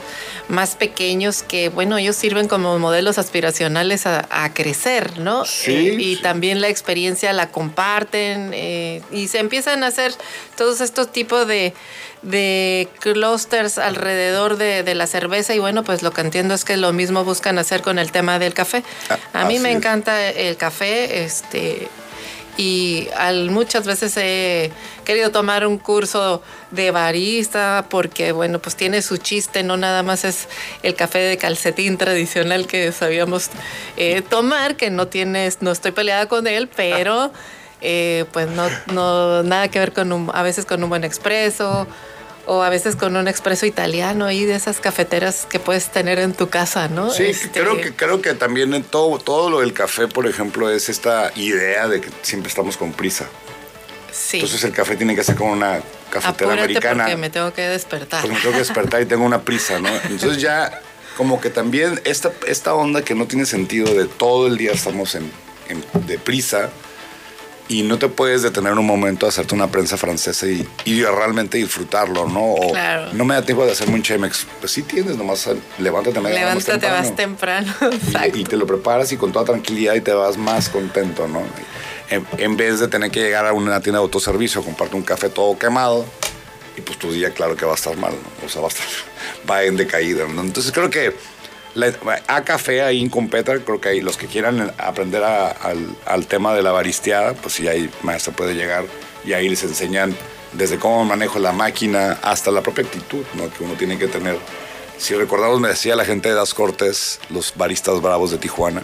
[0.49, 5.45] más pequeños que, bueno, ellos sirven como modelos aspiracionales a, a crecer, ¿no?
[5.45, 10.13] Sí, Eh, y también la experiencia la comparten eh, y se empiezan a hacer
[10.57, 11.73] todos estos tipos de,
[12.21, 16.75] de clusters alrededor de, de la cerveza y bueno, pues lo que entiendo es que
[16.75, 18.83] lo mismo buscan hacer con el tema del café.
[19.09, 19.77] Ah, a mí me es.
[19.77, 21.87] encanta el café, este
[22.57, 24.71] y al, muchas veces he
[25.05, 30.23] querido tomar un curso de barista porque, bueno, pues tiene su chiste, no nada más
[30.23, 30.47] es
[30.83, 33.49] el café de calcetín tradicional que sabíamos
[33.97, 37.31] eh, tomar, que no tienes, no estoy peleada con él, pero
[37.81, 41.87] eh, pues no, no, nada que ver con un, a veces con un buen expreso
[42.45, 46.33] o a veces con un expreso italiano y de esas cafeteras que puedes tener en
[46.33, 47.09] tu casa, ¿no?
[47.09, 50.69] Sí, este, creo que creo que también en todo todo lo del café, por ejemplo,
[50.69, 53.27] es esta idea de que siempre estamos con prisa.
[54.11, 54.37] Sí.
[54.37, 57.03] Entonces el café tiene que ser como una cafetera Apúrate americana.
[57.05, 58.21] Porque me tengo que despertar.
[58.21, 59.89] Porque me tengo que despertar y tengo una prisa, ¿no?
[59.89, 60.81] Entonces ya
[61.17, 65.15] como que también esta, esta onda que no tiene sentido de todo el día estamos
[65.15, 65.31] en,
[65.69, 66.69] en de prisa
[67.73, 71.57] y no te puedes detener un momento a hacerte una prensa francesa y, y realmente
[71.57, 72.53] disfrutarlo, ¿no?
[72.53, 73.11] O claro.
[73.13, 74.45] no me da tiempo de hacerme un chemex.
[74.59, 77.73] Pues sí tienes, nomás levántate Levántate, vas temprano.
[78.31, 81.41] Y, y, te lo preparas y con toda tranquilidad y te vas más contento, ¿no?
[82.11, 85.01] En, en, vez de tener que llegar a una tienda de autoservicio a comprarte un
[85.01, 86.05] café todo quemado
[86.77, 88.45] y pues tu día claro que va a estar mal, ¿no?
[88.45, 88.85] O sea, va a estar,
[89.49, 90.41] va en decaída, ¿no?
[90.41, 91.15] Entonces creo que
[92.27, 96.27] a café ahí en Competra, creo que ahí los que quieran aprender a, al, al,
[96.27, 98.85] tema de la baristeada, pues sí, ahí maestro puede llegar
[99.25, 100.15] y ahí les enseñan
[100.53, 103.51] desde cómo manejo la máquina hasta la propia actitud ¿no?
[103.51, 104.37] que uno tiene que tener.
[104.97, 108.83] Si recordamos, me decía la gente de Das Cortes, los baristas bravos de Tijuana,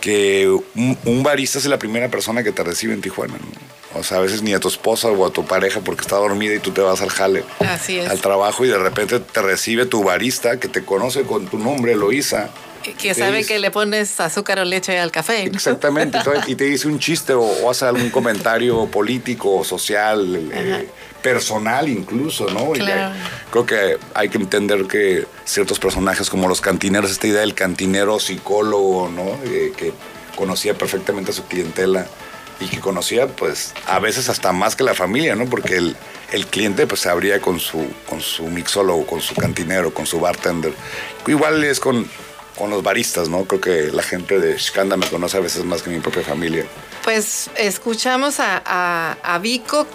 [0.00, 3.34] que un, un barista es la primera persona que te recibe en Tijuana.
[3.34, 3.79] ¿no?
[3.94, 6.54] O sea, a veces ni a tu esposa o a tu pareja porque está dormida
[6.54, 8.08] y tú te vas al jale, Así es.
[8.08, 11.92] al trabajo y de repente te recibe tu barista que te conoce con tu nombre,
[11.92, 12.50] Eloísa.
[12.98, 15.44] Que sabe dice, que le pones azúcar o leche al café.
[15.44, 15.52] ¿no?
[15.52, 16.18] Exactamente.
[16.46, 20.88] y te dice un chiste o, o hace algún comentario político social, eh,
[21.22, 22.70] personal incluso, ¿no?
[22.70, 23.14] Claro.
[23.14, 27.54] Y creo que hay que entender que ciertos personajes como los cantineros, esta idea del
[27.54, 29.38] cantinero psicólogo, ¿no?
[29.44, 29.92] Eh, que
[30.36, 32.06] conocía perfectamente a su clientela
[32.60, 35.46] y que conocía pues a veces hasta más que la familia, ¿no?
[35.46, 35.96] Porque el,
[36.32, 40.20] el cliente pues se abría con su, con su mixólogo, con su cantinero, con su
[40.20, 40.74] bartender.
[41.26, 42.08] Igual es con,
[42.56, 43.44] con los baristas, ¿no?
[43.44, 46.66] Creo que la gente de Shkanda me conoce a veces más que mi propia familia.
[47.02, 49.86] Pues escuchamos a, a, Vico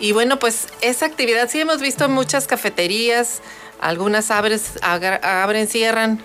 [0.00, 3.40] y bueno, pues esa actividad sí hemos visto muchas cafeterías,
[3.80, 6.22] algunas abres, abren, cierran.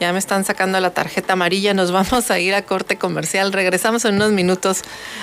[0.00, 3.52] Ya me están sacando la tarjeta amarilla, nos vamos a ir a corte comercial.
[3.52, 4.82] Regresamos en unos minutos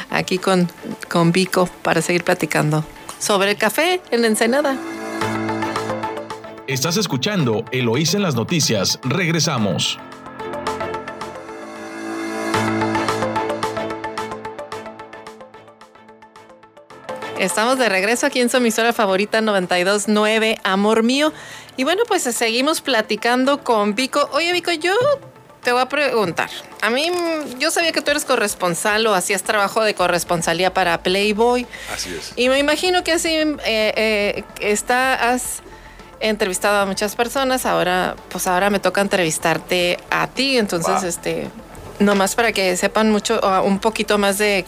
[0.10, 0.70] aquí con,
[1.10, 2.84] con Vico para seguir platicando
[3.20, 4.78] sobre el café en Ensenada.
[6.68, 9.00] Estás escuchando Eloís en las noticias.
[9.04, 10.00] Regresamos.
[17.44, 21.34] Estamos de regreso aquí en su emisora favorita 929, Amor Mío.
[21.76, 24.30] Y bueno, pues seguimos platicando con Vico.
[24.32, 24.94] Oye, Vico, yo
[25.62, 26.50] te voy a preguntar.
[26.82, 27.12] A mí,
[27.60, 31.68] yo sabía que tú eres corresponsal o hacías trabajo de corresponsalía para Playboy.
[31.94, 32.32] Así es.
[32.38, 35.64] Y me imagino que así eh, eh, está, has
[36.22, 37.66] entrevistado a muchas personas.
[37.66, 40.58] Ahora, pues ahora me toca entrevistarte a ti.
[40.58, 41.10] Entonces, wow.
[41.10, 41.50] este,
[42.00, 44.64] nomás para que sepan mucho, un poquito más de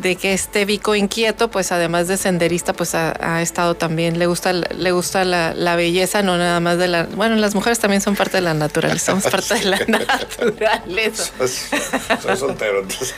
[0.00, 4.26] de que este Vico inquieto, pues además de senderista, pues ha, ha estado también, le
[4.26, 7.04] gusta, le gusta la, la, belleza, no nada más de la...
[7.04, 11.32] Bueno, las mujeres también son parte de la naturaleza, somos parte de la naturaleza.
[12.22, 13.14] Soy soltero, entonces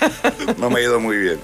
[0.56, 1.40] no me ha ido muy bien.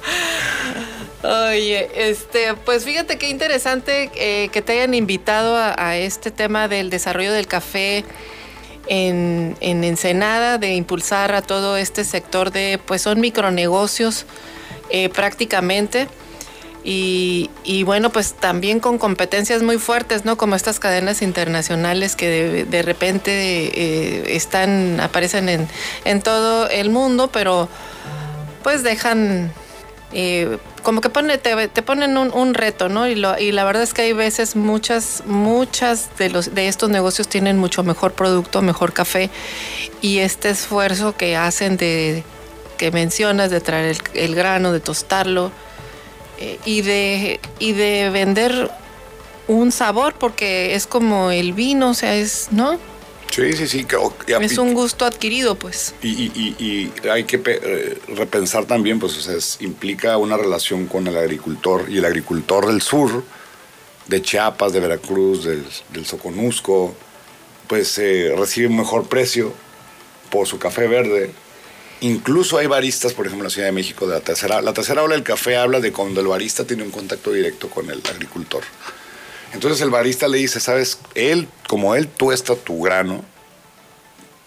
[1.22, 6.68] Oye, este, pues fíjate qué interesante eh, que te hayan invitado a, a, este tema
[6.68, 8.06] del desarrollo del café
[8.86, 14.24] en, en Ensenada, de impulsar a todo este sector de, pues son micronegocios
[14.90, 16.08] eh, prácticamente.
[16.82, 20.38] Y, y, bueno, pues también con competencias muy fuertes, ¿no?
[20.38, 25.68] Como estas cadenas internacionales que de, repente eh, están, aparecen en,
[26.06, 27.68] en, todo el mundo, pero
[28.62, 29.52] pues dejan,
[30.14, 33.06] eh, como que pone, te, te ponen un, un, reto, ¿no?
[33.06, 36.88] Y, lo, y la verdad es que hay veces muchas, muchas de, los, de estos
[36.88, 39.28] negocios tienen mucho mejor producto, mejor café,
[40.00, 42.24] y este esfuerzo que hacen de
[42.80, 45.52] que mencionas, de traer el, el grano, de tostarlo
[46.38, 48.70] eh, y, de, y de vender
[49.48, 52.78] un sabor, porque es como el vino, o sea, es, ¿no?
[53.30, 53.86] Sí, sí, sí.
[54.40, 55.94] Es un gusto adquirido, pues.
[56.00, 60.86] Y, y, y hay que eh, repensar también, pues, o sea, es, implica una relación
[60.86, 63.22] con el agricultor y el agricultor del sur,
[64.06, 66.94] de Chiapas, de Veracruz, del, del Soconusco,
[67.66, 69.52] pues eh, recibe un mejor precio
[70.30, 71.30] por su café verde
[72.02, 75.02] Incluso hay baristas, por ejemplo, en la Ciudad de México, de la tercera, la tercera
[75.02, 78.62] ola del café habla de cuando el barista tiene un contacto directo con el agricultor.
[79.52, 83.24] Entonces el barista le dice, sabes, él, como él tuesta tu grano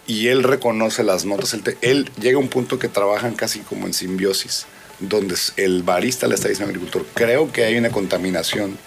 [0.08, 3.86] y él reconoce las notas, él, él llega a un punto que trabajan casi como
[3.86, 4.66] en simbiosis,
[5.00, 8.78] donde el barista le está diciendo al agricultor, creo que hay una contaminación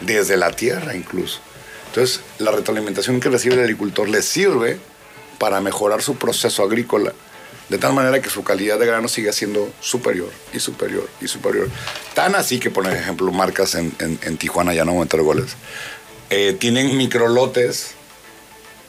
[0.00, 1.40] desde la tierra incluso.
[1.88, 4.78] Entonces, la retroalimentación que recibe el agricultor le sirve
[5.38, 7.12] para mejorar su proceso agrícola,
[7.70, 11.68] de tal manera que su calidad de grano siga siendo superior y superior y superior.
[12.14, 15.52] Tan así que, por ejemplo, marcas en, Tijuana, ya no voy a meter goles,
[16.30, 17.94] eh, tienen microlotes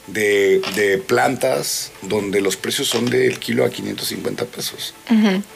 [0.08, 4.94] de, plantas donde los precios son del kilo a 550 pesos.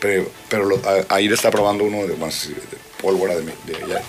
[0.01, 2.15] Pero, pero ahí le está probando uno de,
[3.03, 4.01] pólvora de, de,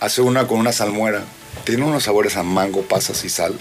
[0.00, 1.24] Hace una con una salmuera.
[1.64, 3.54] Tiene unos sabores a mango, pasas y sal.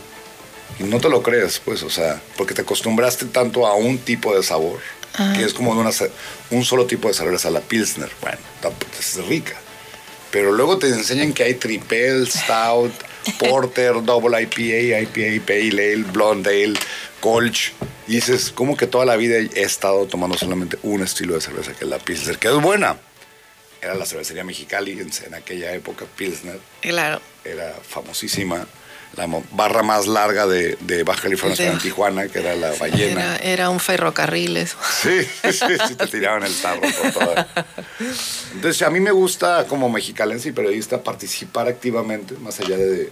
[0.79, 4.35] Y no te lo crees, pues, o sea, porque te acostumbraste tanto a un tipo
[4.35, 4.79] de sabor,
[5.35, 5.91] que es como una,
[6.51, 8.09] un solo tipo de sabores a la Pilsner.
[8.21, 8.39] Bueno,
[8.99, 9.55] es rica.
[10.31, 12.91] Pero luego te enseñan que hay triple, stout,
[13.39, 16.79] Porter, Double IPA, IPA, Pale Ale, Blonde Ale,
[17.19, 17.73] Colch.
[18.07, 21.73] Y dices, ¿cómo que toda la vida he estado tomando solamente un estilo de cerveza,
[21.73, 22.97] que es la Pilsner, que es buena?
[23.81, 26.59] Era la cervecería Mexicali en, aquella época, Pilsner.
[26.81, 27.21] Claro.
[27.43, 28.65] Era famosísima
[29.15, 33.35] la barra más larga de, Baja California en Tijuana, que era la ballena.
[33.37, 34.77] Era, un ferrocarril eso.
[35.01, 36.81] Sí, sí, sí, te tiraban el tarro
[37.13, 37.45] por.
[38.55, 43.11] Entonces, a mí me gusta como mexicalense y periodista participar activamente, más allá de,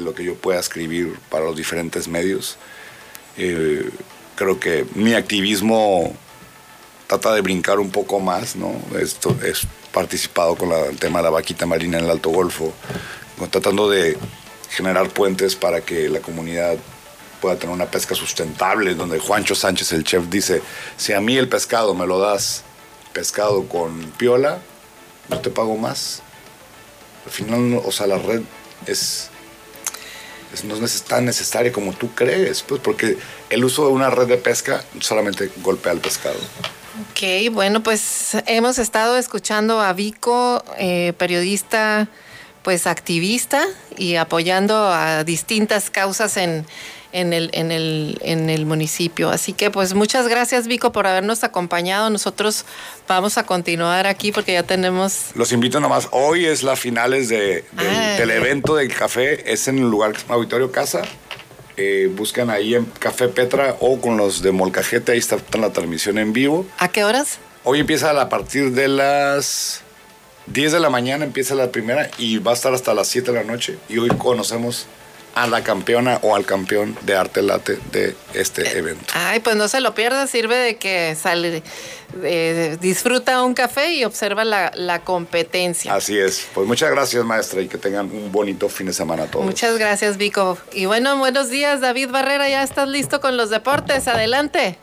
[0.00, 2.56] lo que yo pueda escribir para los diferentes medios.
[3.36, 3.88] Eh,
[4.36, 6.14] creo que mi activismo
[7.06, 8.74] trata de brincar un poco más, ¿no?
[8.98, 12.72] Esto es participado con el tema de la vaquita marina en el Alto Golfo,
[13.50, 14.16] tratando de
[14.72, 16.76] generar puentes para que la comunidad
[17.40, 20.62] pueda tener una pesca sustentable, donde Juancho Sánchez, el chef, dice,
[20.96, 22.62] si a mí el pescado me lo das
[23.12, 24.58] pescado con piola,
[25.28, 26.22] no te pago más.
[27.26, 28.42] Al final, o sea, la red
[28.86, 29.28] es,
[30.64, 33.18] no es tan necesaria como tú crees, pues, porque
[33.50, 36.38] el uso de una red de pesca solamente golpea al pescado.
[37.10, 42.08] Ok, bueno, pues hemos estado escuchando a Vico, eh, periodista
[42.62, 46.66] pues activista y apoyando a distintas causas en,
[47.12, 49.30] en, el, en, el, en el municipio.
[49.30, 52.10] Así que pues muchas gracias Vico por habernos acompañado.
[52.10, 52.64] Nosotros
[53.08, 55.30] vamos a continuar aquí porque ya tenemos...
[55.34, 56.08] Los invito nomás.
[56.10, 59.52] Hoy es la finales de, ah, del, evento del café.
[59.52, 61.02] Es en el lugar que Auditorio Casa.
[61.76, 65.12] Eh, buscan ahí en Café Petra o con los de Molcajete.
[65.12, 66.66] Ahí está la transmisión en vivo.
[66.78, 67.38] ¿A qué horas?
[67.64, 69.81] Hoy empieza a partir de las
[70.46, 73.38] 10 de la mañana empieza la primera y va a estar hasta las 7 de
[73.38, 73.78] la noche.
[73.88, 74.86] Y hoy conocemos
[75.34, 79.12] a la campeona o al campeón de arte late de este eh, evento.
[79.14, 81.62] Ay, pues no se lo pierda, sirve de que sale,
[82.80, 85.94] disfruta un café y observa la, competencia.
[85.94, 86.46] Así es.
[86.54, 89.44] Pues muchas gracias, maestra, y que tengan un bonito fin de semana todos.
[89.44, 90.58] Muchas gracias, Vico.
[90.72, 94.78] Y bueno, buenos días, David Barrera, ya estás listo con los deportes, adelante.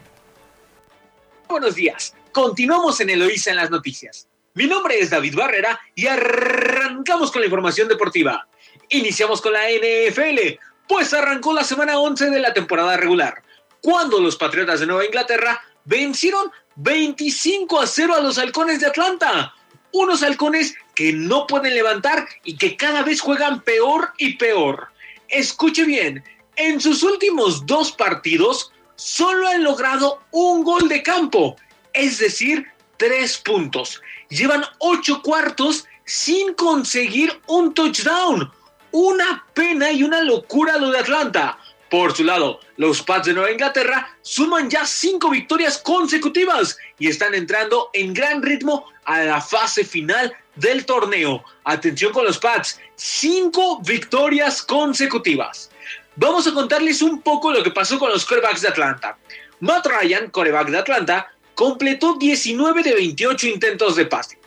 [1.48, 2.14] Buenos días.
[2.32, 4.29] Continuamos en Eloísa en las noticias.
[4.56, 8.48] Mi nombre es David Barrera y arrancamos con la información deportiva.
[8.90, 13.44] Iniciamos con la NFL, pues arrancó la semana 11 de la temporada regular,
[13.82, 19.54] cuando los Patriotas de Nueva Inglaterra vencieron 25 a 0 a los Halcones de Atlanta.
[19.92, 24.90] Unos halcones que no pueden levantar y que cada vez juegan peor y peor.
[25.30, 26.24] Escuche bien,
[26.56, 31.56] en sus últimos dos partidos solo han logrado un gol de campo,
[31.94, 38.52] es decir, tres puntos llevan ocho cuartos sin conseguir un touchdown.
[38.92, 41.60] Una pena y una locura lo de Atlanta.
[41.90, 47.34] Por su lado, los Pats de Nueva Inglaterra suman ya cinco victorias consecutivas y están
[47.34, 51.44] entrando en gran ritmo a la fase final del torneo.
[51.64, 55.72] Atención con los Pats, cinco victorias consecutivas.
[56.16, 59.18] Vamos a contarles un poco lo que pasó con los corebacks de Atlanta.
[59.62, 64.40] Matt Ryan, coreback de Atlanta, completó 19 de 28 intentos de pase.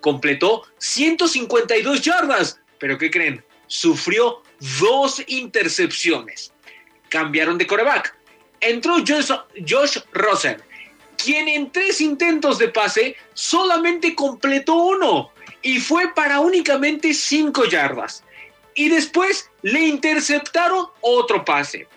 [0.00, 3.44] Completó 152 yardas, pero ¿qué creen?
[3.66, 4.44] Sufrió
[4.78, 6.52] dos intercepciones.
[7.08, 8.16] Cambiaron de coreback.
[8.60, 9.32] Entró Josh,
[9.68, 10.62] Josh Rosen,
[11.16, 18.22] quien en tres intentos de pase solamente completó uno y fue para únicamente 5 yardas.
[18.76, 21.88] Y después le interceptaron otro pase.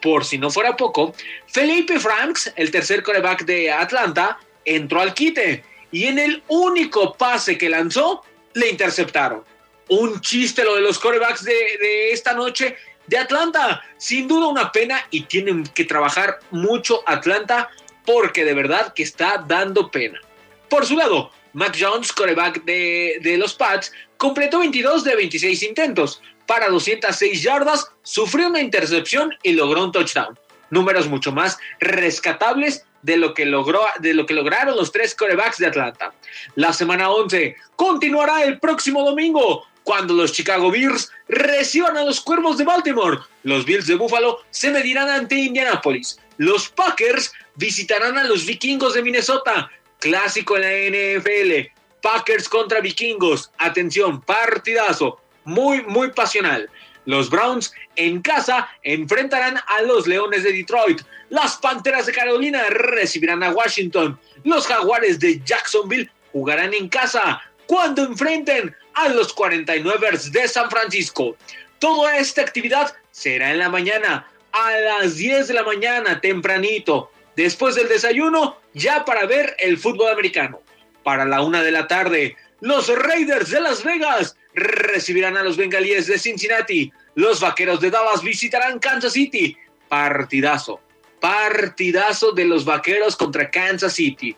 [0.00, 1.14] Por si no fuera poco,
[1.46, 7.58] Felipe Franks, el tercer coreback de Atlanta, entró al quite y en el único pase
[7.58, 8.22] que lanzó,
[8.54, 9.44] le interceptaron.
[9.88, 12.76] Un chiste lo de los corebacks de, esta noche
[13.06, 13.82] de Atlanta.
[13.96, 17.70] Sin duda una pena y tienen que trabajar mucho Atlanta
[18.06, 20.20] porque de verdad que está dando pena.
[20.68, 26.22] Por su lado, Mac Jones, coreback de, de los Pats, completó 22 de 26 intentos,
[26.50, 30.36] para 206 yardas, sufrió una intercepción y logró un touchdown.
[30.70, 35.58] Números mucho más rescatables de lo que logró, de lo que lograron los tres corebacks
[35.58, 36.12] de Atlanta.
[36.56, 42.58] La semana 11 continuará el próximo domingo cuando los Chicago Bears reciban a los Cuervos
[42.58, 43.18] de Baltimore.
[43.44, 46.18] Los Bills de Buffalo se medirán ante Indianapolis.
[46.38, 49.70] Los Packers visitarán a los Vikingos de Minnesota.
[50.00, 51.70] Clásico en la NFL.
[52.02, 53.52] Packers contra Vikingos.
[53.56, 55.20] Atención, partidazo.
[55.50, 56.70] Muy, muy pasional.
[57.06, 61.00] Los Browns en casa enfrentarán a los Leones de Detroit.
[61.28, 64.16] Las Panteras de Carolina recibirán a Washington.
[64.44, 71.36] Los Jaguares de Jacksonville jugarán en casa cuando enfrenten a los 49 de San Francisco.
[71.80, 77.74] Toda esta actividad será en la mañana, a las 10 de la mañana, tempranito, después
[77.74, 80.60] del desayuno, ya para ver el fútbol americano.
[81.02, 86.06] Para la una de la tarde, los Raiders de Las Vegas recibirán a los bengalíes
[86.06, 86.92] de Cincinnati.
[87.14, 89.56] Los vaqueros de Dallas visitarán Kansas City.
[89.88, 90.80] Partidazo.
[91.20, 94.36] Partidazo de los vaqueros contra Kansas City.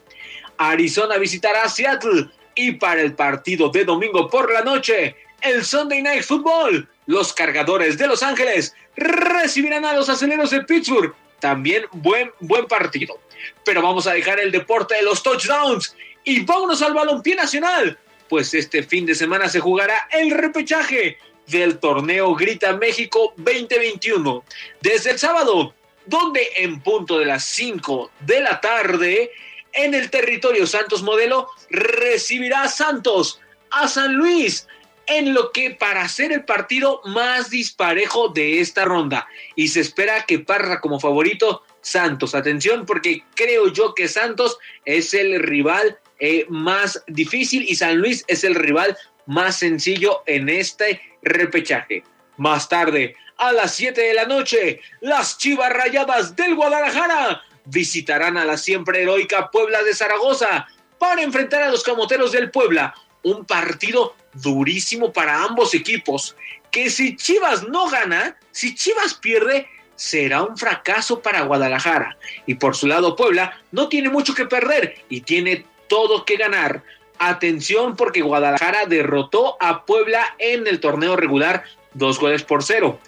[0.56, 2.30] Arizona visitará Seattle.
[2.54, 7.96] Y para el partido de domingo por la noche, el Sunday Night Football, los cargadores
[7.98, 11.14] de Los Ángeles recibirán a los aceleros de Pittsburgh.
[11.40, 13.18] También buen, buen partido.
[13.64, 17.98] Pero vamos a dejar el deporte de los touchdowns y vámonos al balompié nacional
[18.32, 21.18] pues este fin de semana se jugará el repechaje
[21.48, 24.42] del torneo Grita México 2021.
[24.80, 25.74] Desde el sábado,
[26.06, 29.32] donde en punto de las 5 de la tarde,
[29.74, 33.38] en el territorio Santos Modelo, recibirá Santos
[33.70, 34.66] a San Luis
[35.06, 39.28] en lo que para ser el partido más disparejo de esta ronda.
[39.56, 42.34] Y se espera que parra como favorito Santos.
[42.34, 44.56] Atención, porque creo yo que Santos
[44.86, 48.96] es el rival eh, más difícil y San Luis es el rival
[49.26, 52.04] más sencillo en este repechaje.
[52.36, 58.44] Más tarde, a las 7 de la noche, las Chivas Rayadas del Guadalajara visitarán a
[58.44, 62.94] la siempre heroica Puebla de Zaragoza para enfrentar a los Camoteros del Puebla.
[63.24, 66.36] Un partido durísimo para ambos equipos,
[66.70, 69.66] que si Chivas no gana, si Chivas pierde,
[69.96, 72.16] será un fracaso para Guadalajara.
[72.46, 76.82] Y por su lado, Puebla no tiene mucho que perder y tiene todo que ganar.
[77.18, 82.98] Atención porque Guadalajara derrotó a Puebla en el torneo regular dos goles por cero.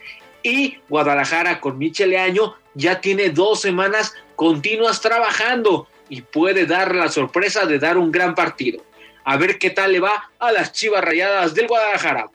[0.43, 7.09] Y Guadalajara con Michele Año ya tiene dos semanas continuas trabajando y puede dar la
[7.09, 8.85] sorpresa de dar un gran partido.
[9.25, 12.29] A ver qué tal le va a las Chivas Rayadas del Guadalajara.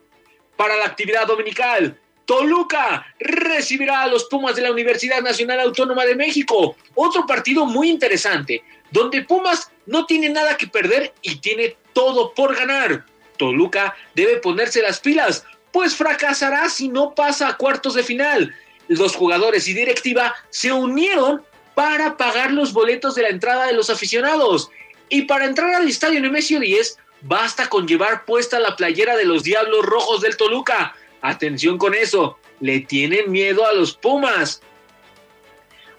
[0.58, 1.96] Para la actividad dominical,
[2.26, 6.76] Toluca recibirá a los Pumas de la Universidad Nacional Autónoma de México.
[6.96, 12.56] Otro partido muy interesante donde Pumas no tiene nada que perder y tiene todo por
[12.56, 13.06] ganar.
[13.38, 18.54] Toluca debe ponerse las pilas, pues fracasará si no pasa a cuartos de final.
[18.88, 21.44] Los jugadores y directiva se unieron
[21.76, 24.70] para pagar los boletos de la entrada de los aficionados.
[25.08, 29.44] Y para entrar al estadio Nemesio 10, basta con llevar puesta la playera de los
[29.44, 30.96] Diablos Rojos del Toluca.
[31.22, 34.62] Atención con eso, le tienen miedo a los Pumas.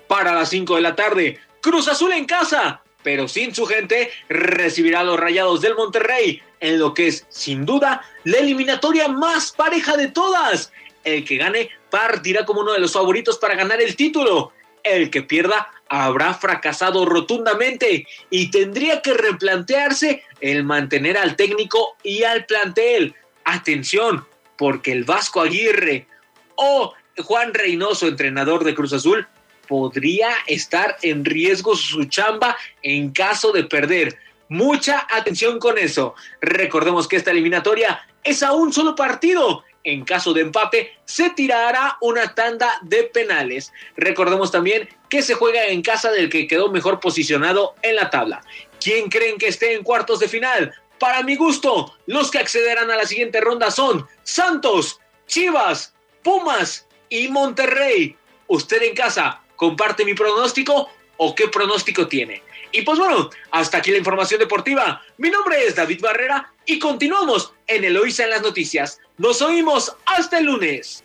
[0.07, 5.03] Para las 5 de la tarde, Cruz Azul en casa, pero sin su gente, recibirá
[5.03, 10.09] los Rayados del Monterrey en lo que es, sin duda, la eliminatoria más pareja de
[10.09, 10.73] todas.
[11.05, 14.53] El que gane partirá como uno de los favoritos para ganar el título.
[14.83, 22.23] El que pierda habrá fracasado rotundamente y tendría que replantearse el mantener al técnico y
[22.23, 23.15] al plantel.
[23.45, 26.07] Atención, porque el Vasco Aguirre
[26.55, 29.27] o Juan Reynoso, entrenador de Cruz Azul,
[29.71, 34.19] podría estar en riesgo su chamba en caso de perder.
[34.49, 36.17] Mucha atención con eso.
[36.41, 39.63] Recordemos que esta eliminatoria es a un solo partido.
[39.85, 43.73] En caso de empate, se tirará una tanda de penales.
[43.97, 48.43] Recordemos también que se juega en casa del que quedó mejor posicionado en la tabla.
[48.81, 50.75] ¿Quién creen que esté en cuartos de final?
[50.99, 54.99] Para mi gusto, los que accederán a la siguiente ronda son Santos,
[55.29, 55.95] Chivas,
[56.25, 58.17] Pumas y Monterrey.
[58.49, 60.89] Usted en casa, comparte mi pronóstico
[61.19, 62.43] o qué pronóstico tiene.
[62.73, 65.03] Y pues bueno, hasta aquí la información deportiva.
[65.19, 69.01] Mi nombre es David Barrera y continuamos en Eloísa en las noticias.
[69.19, 71.05] Nos oímos hasta el lunes.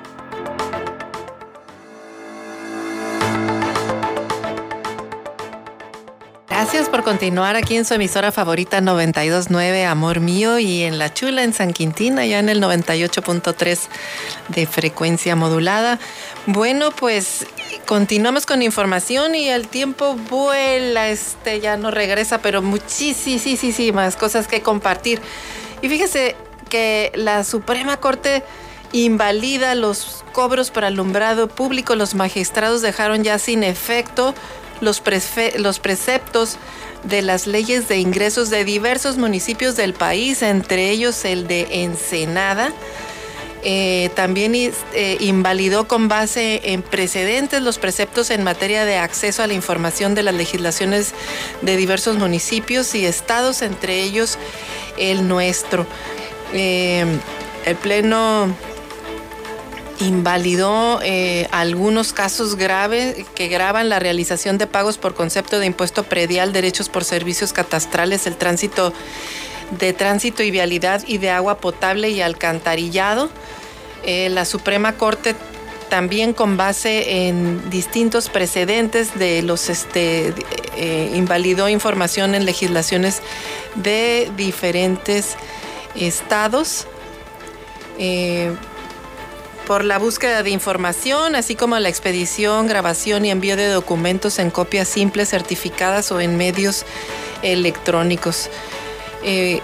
[6.70, 11.42] Gracias por continuar aquí en su emisora favorita 929 Amor Mío y en La Chula
[11.42, 13.78] en San Quintín, allá en el 98.3
[14.48, 15.98] de frecuencia modulada.
[16.44, 17.46] Bueno, pues
[17.86, 24.60] continuamos con información y el tiempo vuela, este ya no regresa, pero muchísimas cosas que
[24.60, 25.22] compartir.
[25.80, 26.36] Y fíjese
[26.68, 28.44] que la Suprema Corte
[28.92, 31.94] invalida los cobros por alumbrado público.
[31.94, 34.34] Los magistrados dejaron ya sin efecto
[34.80, 35.02] los,
[35.56, 36.58] los preceptos
[37.04, 42.72] de las leyes de ingresos de diversos municipios del país, entre ellos el de Ensenada.
[43.64, 49.48] Eh, también eh, invalidó con base en precedentes los preceptos en materia de acceso a
[49.48, 51.12] la información de las legislaciones
[51.62, 54.38] de diversos municipios y estados, entre ellos
[54.96, 55.86] el nuestro.
[56.52, 57.04] Eh,
[57.66, 58.54] el Pleno
[60.00, 66.04] invalidó eh, algunos casos graves que graban la realización de pagos por concepto de impuesto
[66.04, 68.92] predial, derechos por servicios catastrales, el tránsito
[69.78, 73.28] de tránsito y vialidad y de agua potable y alcantarillado.
[74.04, 75.34] Eh, la Suprema Corte
[75.90, 80.34] también con base en distintos precedentes de los este
[80.76, 83.20] eh, invalidó información en legislaciones
[83.74, 85.36] de diferentes
[85.94, 86.86] estados
[89.68, 94.50] por la búsqueda de información, así como la expedición, grabación y envío de documentos en
[94.50, 96.86] copias simples, certificadas o en medios
[97.42, 98.48] electrónicos.
[99.22, 99.60] Eh,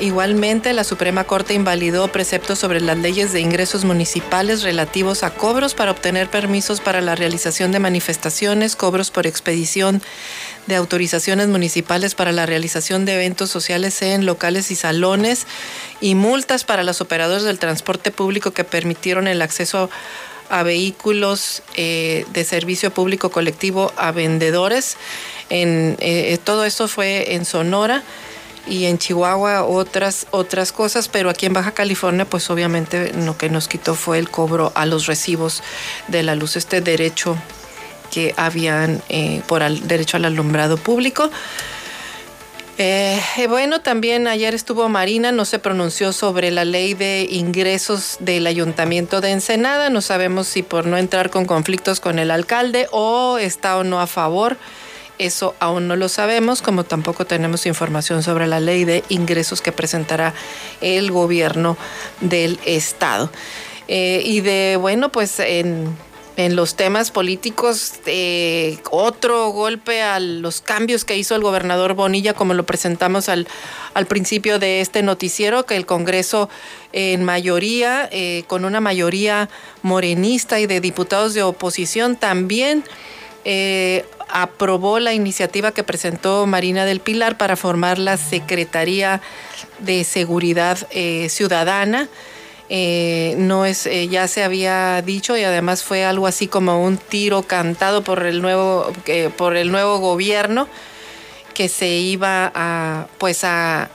[0.00, 5.74] igualmente, la Suprema Corte invalidó preceptos sobre las leyes de ingresos municipales relativos a cobros
[5.74, 10.00] para obtener permisos para la realización de manifestaciones, cobros por expedición
[10.66, 15.46] de autorizaciones municipales para la realización de eventos sociales en locales y salones
[16.00, 19.90] y multas para los operadores del transporte público que permitieron el acceso
[20.48, 24.96] a vehículos eh, de servicio público colectivo a vendedores.
[25.50, 28.02] En, eh, todo esto fue en Sonora
[28.68, 33.48] y en Chihuahua otras otras cosas, pero aquí en Baja California pues obviamente lo que
[33.48, 35.62] nos quitó fue el cobro a los recibos
[36.08, 37.36] de la luz, este derecho
[38.16, 41.30] que habían eh, por el derecho al alumbrado público.
[42.78, 48.46] Eh, bueno, también ayer estuvo Marina, no se pronunció sobre la ley de ingresos del
[48.46, 49.90] ayuntamiento de Ensenada.
[49.90, 54.00] No sabemos si por no entrar con conflictos con el alcalde o está o no
[54.00, 54.56] a favor.
[55.18, 59.72] Eso aún no lo sabemos, como tampoco tenemos información sobre la ley de ingresos que
[59.72, 60.32] presentará
[60.80, 61.76] el gobierno
[62.22, 63.30] del estado.
[63.88, 65.94] Eh, y de, bueno, pues en
[66.36, 72.34] en los temas políticos, eh, otro golpe a los cambios que hizo el gobernador Bonilla,
[72.34, 73.48] como lo presentamos al,
[73.94, 76.50] al principio de este noticiero, que el Congreso
[76.92, 79.48] en mayoría, eh, con una mayoría
[79.82, 82.84] morenista y de diputados de oposición, también
[83.46, 89.22] eh, aprobó la iniciativa que presentó Marina del Pilar para formar la Secretaría
[89.78, 90.86] de Seguridad
[91.28, 92.08] Ciudadana.
[92.68, 96.98] Eh, no es, eh, ya se había dicho y además fue algo así como un
[96.98, 98.92] tiro cantado por el nuevo,
[99.36, 100.68] por el nuevo gobierno
[101.54, 103.88] que se iba a, pues a,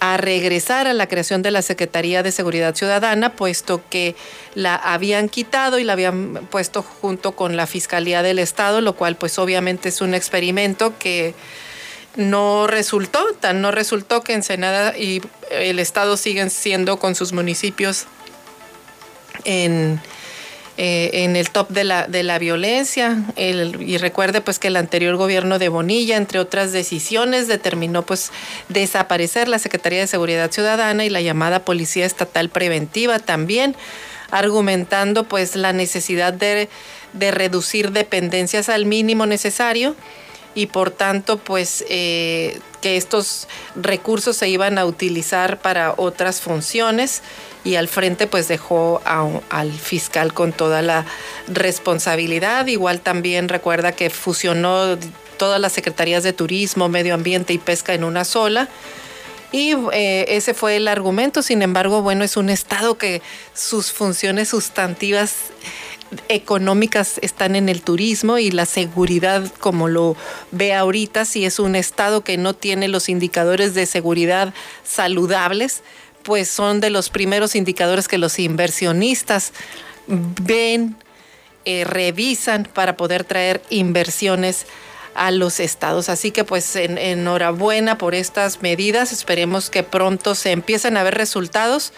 [0.00, 4.16] a regresar a la creación de la Secretaría de Seguridad Ciudadana, puesto que
[4.54, 9.16] la habían quitado y la habían puesto junto con la Fiscalía del Estado, lo cual
[9.16, 11.34] pues obviamente es un experimento que
[12.16, 18.06] no resultó, tan no resultó que Ensenada y el Estado siguen siendo con sus municipios
[19.44, 20.00] en,
[20.76, 23.22] eh, en el top de la, de la violencia.
[23.36, 28.32] y recuerde pues que el anterior gobierno de Bonilla, entre otras decisiones, determinó pues
[28.68, 33.76] desaparecer la Secretaría de Seguridad Ciudadana y la llamada Policía Estatal Preventiva también,
[34.30, 36.68] argumentando pues la necesidad de,
[37.12, 39.94] de reducir dependencias al mínimo necesario
[40.54, 43.46] y por tanto pues eh, que estos
[43.76, 47.22] recursos se iban a utilizar para otras funciones
[47.64, 51.04] y al frente pues dejó al fiscal con toda la
[51.46, 52.66] responsabilidad.
[52.66, 54.96] Igual también recuerda que fusionó
[55.36, 58.68] todas las secretarías de turismo, medio ambiente y pesca en una sola.
[59.52, 61.42] Y eh, ese fue el argumento.
[61.42, 63.20] Sin embargo, bueno, es un Estado que
[63.52, 65.34] sus funciones sustantivas
[66.28, 70.16] económicas están en el turismo y la seguridad, como lo
[70.50, 74.52] ve ahorita, si es un estado que no tiene los indicadores de seguridad
[74.84, 75.82] saludables,
[76.22, 79.52] pues son de los primeros indicadores que los inversionistas
[80.06, 80.96] ven,
[81.64, 84.66] eh, revisan para poder traer inversiones
[85.14, 86.08] a los estados.
[86.08, 89.12] Así que pues enhorabuena por estas medidas.
[89.12, 91.92] Esperemos que pronto se empiecen a ver resultados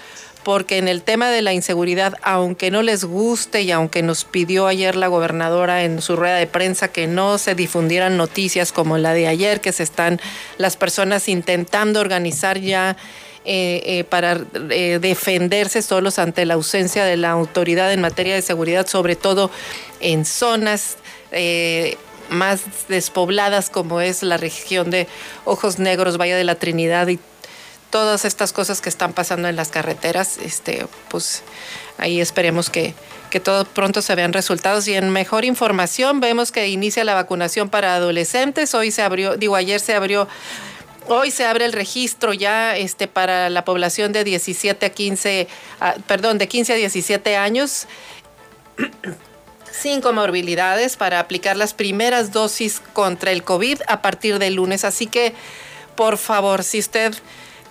[0.45, 4.67] porque en el tema de la inseguridad, aunque no les guste y aunque nos pidió
[4.67, 9.15] ayer la gobernadora en su rueda de prensa que no se difundieran noticias como la
[9.15, 10.21] de ayer, que se están
[10.59, 12.97] las personas intentando organizar ya
[13.45, 14.41] eh, eh, para
[14.71, 19.51] eh, defenderse solos ante la ausencia de la autoridad en materia de seguridad, sobre todo
[19.99, 20.97] en zonas
[22.29, 25.09] más despobladas como es la región de
[25.45, 27.19] Ojos Negros, Valle de la Trinidad y
[27.93, 31.43] todas estas cosas que están pasando en las carreteras, este, pues
[31.99, 32.95] ahí esperemos que,
[33.31, 34.89] que todo pronto se vean resultados.
[34.89, 38.75] Y en mejor información vemos que inicia la vacunación para adolescentes.
[38.75, 40.27] Hoy se abrió, digo, ayer se abrió
[41.09, 45.49] Hoy se abre el registro ya este, para la población de 17 a 15,
[46.07, 47.89] perdón, de 15 a 17 años
[49.73, 54.85] sin comorbilidades para aplicar las primeras dosis contra el COVID a partir del lunes.
[54.85, 55.35] Así que,
[55.97, 57.15] por favor, si usted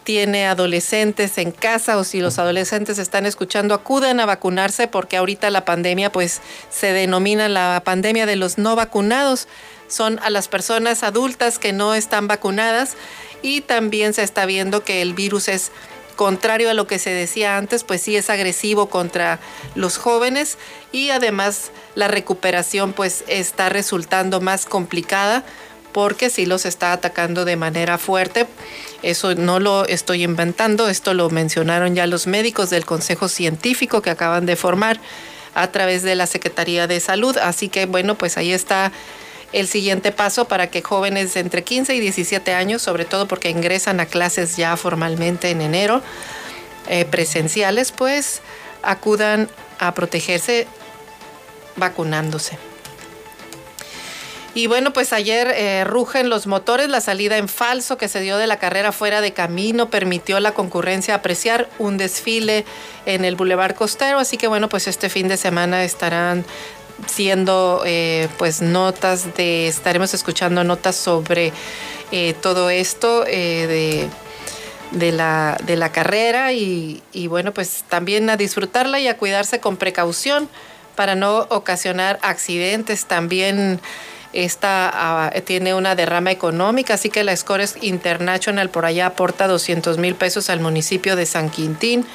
[0.04, 5.50] tiene adolescentes en casa o si los adolescentes están escuchando, acudan a vacunarse porque ahorita
[5.50, 9.48] la pandemia pues se denomina la pandemia de los no vacunados.
[9.88, 12.96] Son a las personas adultas que no están vacunadas
[13.42, 15.72] y también se está viendo que el virus es
[16.16, 19.40] contrario a lo que se decía antes, pues sí es agresivo contra
[19.76, 20.58] los jóvenes
[20.92, 25.44] y además la recuperación pues está resultando más complicada
[25.92, 28.48] porque sí los está atacando de manera fuerte.
[29.04, 34.12] Eso no lo estoy inventando, esto lo mencionaron ya los médicos del Consejo Científico que
[34.12, 35.00] acaban de formar
[35.56, 37.38] a través de la Secretaría de Salud.
[37.38, 38.92] Así que bueno, pues ahí está
[39.54, 44.00] el siguiente paso para que jóvenes entre 15 y 17 años, sobre todo porque ingresan
[44.00, 46.02] a clases ya formalmente en enero,
[46.88, 48.42] eh, presenciales, pues
[48.82, 49.50] acudan
[49.80, 50.68] a protegerse
[51.76, 52.71] vacunándose.
[54.54, 58.38] Y bueno, pues ayer eh, rugen los motores, la salida en falso que se dio
[58.38, 62.66] de la carrera fuera de camino permitió a la concurrencia apreciar un desfile
[63.06, 66.44] en el Boulevard Costero, así que bueno, pues este fin de semana estarán
[67.08, 71.54] siendo eh, pues notas de, estaremos escuchando notas sobre
[72.12, 74.10] eh, todo esto de,
[74.92, 79.62] de, la, de la carrera y, y bueno, pues también a disfrutarla y a cuidarse
[79.62, 80.50] con precaución
[80.96, 83.06] para no ocasionar accidentes.
[83.06, 83.80] También
[84.34, 89.98] esta ah, tiene una derrama económica, así que la Scores International por allá aporta 200
[89.98, 92.06] mil pesos al municipio de San Quintín,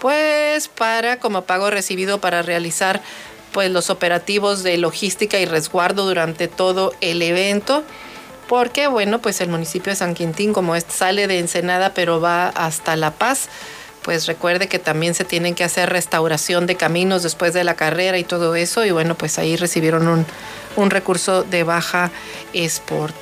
[0.00, 3.00] pues para como pago recibido para realizar
[3.52, 7.84] pues los operativos de logística y resguardo durante todo el evento.
[8.48, 12.96] Porque bueno, pues el municipio de San Quintín como sale de Ensenada pero va hasta
[12.96, 13.48] La Paz,
[14.02, 18.18] pues recuerde que también se tienen que hacer restauración de caminos después de la carrera
[18.18, 18.84] y todo eso.
[18.84, 20.26] Y bueno, pues ahí recibieron
[20.76, 22.10] un, recurso de baja
[22.52, 23.16] sport.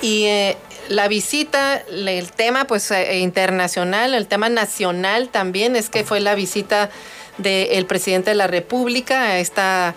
[0.00, 0.56] Y eh,
[0.88, 6.34] la visita, el tema pues eh, internacional, el tema nacional también es que fue la
[6.34, 6.90] visita
[7.38, 9.94] del presidente de la República a esta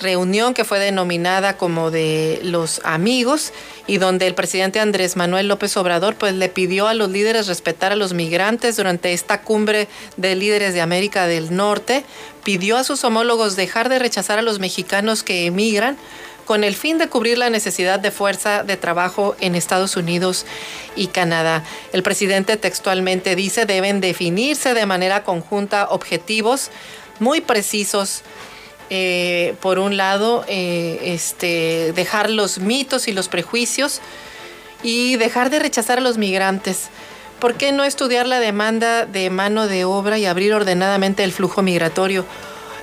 [0.00, 3.52] reunión que fue denominada como de los amigos
[3.86, 7.92] y donde el presidente Andrés Manuel López Obrador pues le pidió a los líderes respetar
[7.92, 12.04] a los migrantes durante esta cumbre de líderes de América del Norte,
[12.44, 15.96] pidió a sus homólogos dejar de rechazar a los mexicanos que emigran
[16.48, 20.46] con el fin de cubrir la necesidad de fuerza de trabajo en Estados Unidos
[20.96, 21.62] y Canadá.
[21.92, 26.70] El presidente textualmente dice deben definirse de manera conjunta objetivos
[27.20, 28.22] muy precisos
[28.90, 34.00] eh, por un lado, eh, este, dejar los mitos y los prejuicios
[34.82, 36.88] y dejar de rechazar a los migrantes.
[37.38, 41.62] ¿Por qué no estudiar la demanda de mano de obra y abrir ordenadamente el flujo
[41.62, 42.24] migratorio?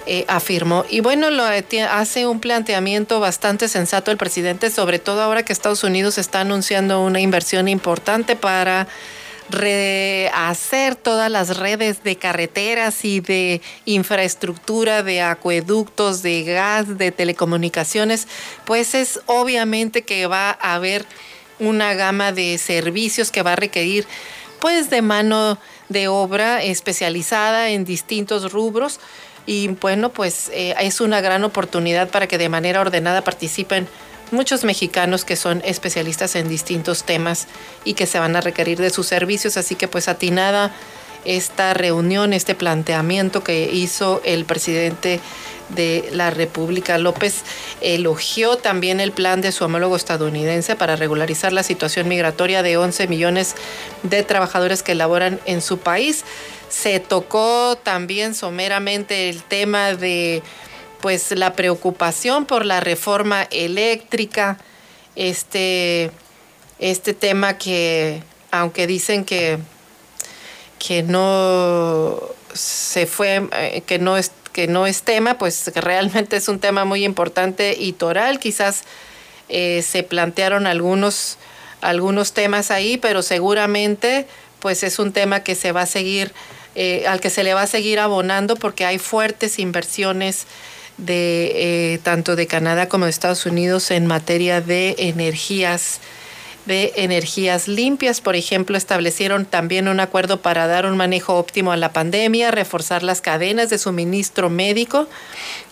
[0.08, 0.86] Eh, afirmó.
[0.88, 5.84] Y bueno, lo, hace un planteamiento bastante sensato el presidente, sobre todo ahora que Estados
[5.84, 8.88] Unidos está anunciando una inversión importante para
[9.50, 18.28] rehacer todas las redes de carreteras y de infraestructura, de acueductos, de gas, de telecomunicaciones,
[18.66, 21.06] pues es obviamente que va a haber
[21.60, 24.06] una gama de servicios que va a requerir
[24.60, 25.58] pues de mano
[25.90, 29.00] de obra especializada en distintos rubros.
[29.46, 33.88] Y bueno pues eh, es una gran oportunidad para que de manera ordenada participen
[34.36, 37.48] muchos mexicanos que son especialistas en distintos temas
[37.84, 40.72] y que se van a requerir de sus servicios, así que pues atinada
[41.24, 45.20] esta reunión, este planteamiento que hizo el presidente
[45.70, 46.98] de la República.
[46.98, 47.42] López
[47.82, 53.08] elogió también el plan de su homólogo estadounidense para regularizar la situación migratoria de 11
[53.08, 53.56] millones
[54.04, 56.24] de trabajadores que laboran en su país.
[56.70, 60.44] Se tocó también someramente el tema de
[61.06, 64.58] pues la preocupación por la reforma eléctrica,
[65.16, 66.10] este,
[66.80, 69.60] este tema que, aunque dicen que,
[70.80, 72.20] que no
[72.56, 76.86] se fue, eh, que no es que no es tema, pues realmente es un tema
[76.86, 78.40] muy importante y toral.
[78.40, 78.82] Quizás
[79.48, 81.38] eh, se plantearon algunos,
[81.82, 84.26] algunos temas ahí, pero seguramente
[84.60, 86.34] pues es un tema que se va a seguir,
[86.74, 90.48] eh, al que se le va a seguir abonando porque hay fuertes inversiones
[90.98, 96.00] de tanto de Canadá como de Estados Unidos en materia de energías
[96.66, 98.22] de energías limpias.
[98.22, 103.04] Por ejemplo, establecieron también un acuerdo para dar un manejo óptimo a la pandemia, reforzar
[103.04, 105.08] las cadenas de suministro médico,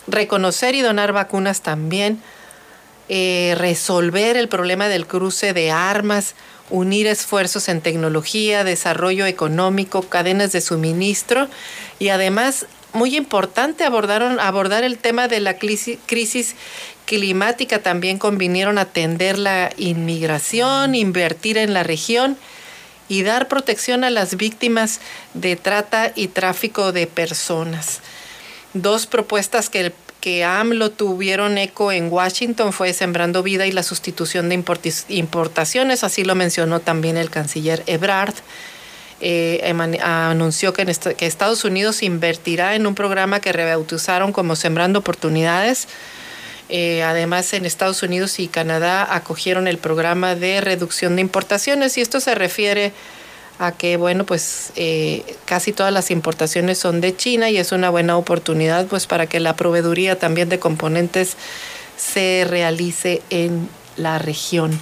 [0.06, 2.22] reconocer y donar vacunas también,
[3.08, 6.34] eh, resolver el problema del cruce de armas,
[6.70, 11.48] unir esfuerzos en tecnología, desarrollo económico, cadenas de suministro
[11.98, 16.54] y además muy importante abordaron, abordar el tema de la crisis
[17.04, 17.80] climática.
[17.80, 22.38] También convinieron atender la inmigración, invertir en la región
[23.08, 25.00] y dar protección a las víctimas
[25.34, 28.00] de trata y tráfico de personas.
[28.72, 34.48] Dos propuestas que, que AMLO tuvieron eco en Washington fue Sembrando Vida y la sustitución
[34.48, 34.64] de
[35.08, 38.34] importaciones, así lo mencionó también el canciller Ebrard
[39.20, 40.84] eh, anunció que,
[41.16, 45.88] que Estados Unidos invertirá en un programa que rebautizaron como Sembrando Oportunidades.
[46.68, 52.00] Eh, además, en Estados Unidos y Canadá acogieron el programa de reducción de importaciones y
[52.00, 52.92] esto se refiere
[53.58, 57.90] a que, bueno, pues eh, casi todas las importaciones son de China y es una
[57.90, 61.36] buena oportunidad pues para que la proveeduría también de componentes
[61.96, 64.80] se realice en la región.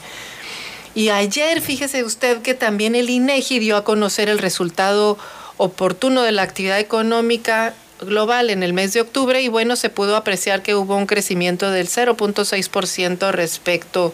[0.95, 5.17] Y ayer, fíjese usted que también el INEGI dio a conocer el resultado
[5.57, 10.17] oportuno de la actividad económica global en el mes de octubre y bueno, se pudo
[10.17, 14.13] apreciar que hubo un crecimiento del 0.6% respecto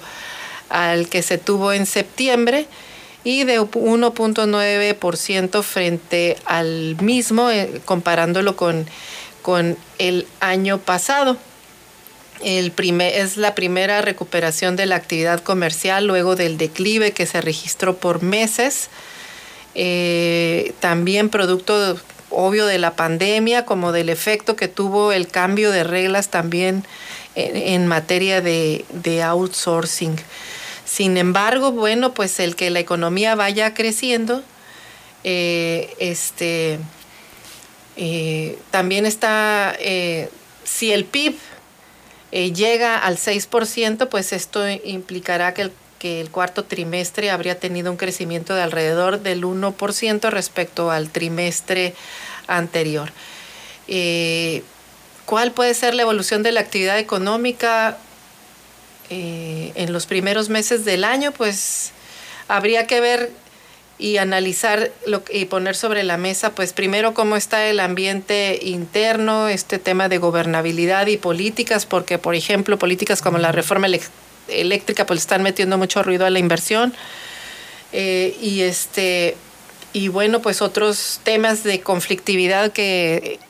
[0.68, 2.66] al que se tuvo en septiembre
[3.24, 8.86] y de 1.9% frente al mismo, eh, comparándolo con,
[9.42, 11.36] con el año pasado.
[12.40, 18.22] Es la primera recuperación de la actividad comercial luego del declive que se registró por
[18.22, 18.90] meses.
[19.74, 21.98] Eh, también producto
[22.30, 26.84] obvio de la pandemia, como del efecto que tuvo el cambio de reglas también
[27.34, 28.84] en, materia de,
[29.24, 30.16] outsourcing.
[30.84, 34.42] Sin embargo, bueno, pues el que la economía vaya creciendo,
[35.24, 36.78] eh, este,
[37.96, 39.76] eh, también está,
[40.64, 41.34] si el PIB
[42.32, 47.90] eh, llega al 6%, pues esto implicará que el, que el cuarto trimestre habría tenido
[47.90, 51.94] un crecimiento de alrededor del 1% respecto al trimestre
[52.46, 53.12] anterior.
[53.88, 54.62] Eh,
[55.24, 57.98] ¿Cuál puede ser la evolución de la actividad económica
[59.10, 61.32] eh, en los primeros meses del año?
[61.32, 61.92] Pues
[62.48, 63.30] habría que ver
[63.98, 69.48] y analizar lo, y poner sobre la mesa, pues primero cómo está el ambiente interno,
[69.48, 73.88] este tema de gobernabilidad y políticas, porque por ejemplo políticas como la reforma
[74.48, 76.94] eléctrica pues están metiendo mucho ruido a la inversión
[77.92, 79.36] eh, y este
[79.92, 83.40] y bueno pues otros temas de conflictividad que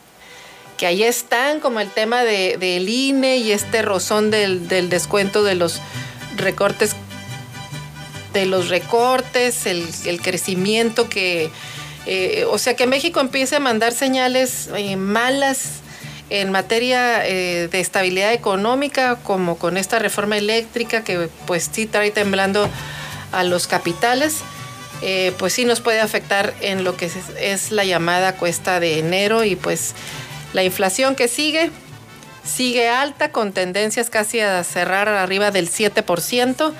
[0.78, 5.42] que ahí están como el tema de, del INE y este rozón del, del descuento
[5.42, 5.80] de los
[6.36, 6.94] recortes
[8.38, 11.50] de los recortes, el, crecimiento que,
[12.06, 15.80] eh, o sea, que México empiece a mandar señales eh, malas
[16.30, 22.12] en materia eh, de estabilidad económica, como con esta reforma eléctrica que pues sí trae
[22.12, 22.68] temblando
[23.32, 24.36] a los capitales,
[25.38, 29.44] pues sí nos puede afectar en lo que es, es la llamada cuesta de enero
[29.44, 29.94] y pues
[30.52, 31.70] la inflación que sigue,
[32.44, 36.72] sigue alta con tendencias casi a cerrar arriba del 7%.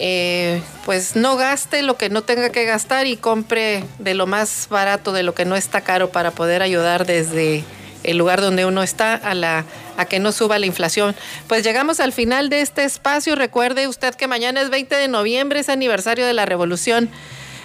[0.00, 4.68] Eh, pues no gaste lo que no tenga que gastar y compre de lo más
[4.70, 7.64] barato, de lo que no está caro para poder ayudar desde
[8.04, 9.64] el lugar donde uno está a la
[9.96, 11.16] a que no suba la inflación.
[11.48, 13.34] Pues llegamos al final de este espacio.
[13.34, 17.10] Recuerde usted que mañana es 20 de noviembre, es aniversario de la Revolución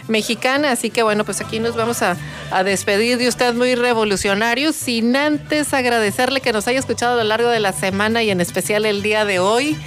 [0.08, 2.18] Mexicana, así que bueno, pues aquí nos vamos a,
[2.52, 7.30] a despedir de usted muy revolucionario, sin antes agradecerle que nos haya escuchado a lo
[7.30, 9.78] largo de la semana y en especial el día de hoy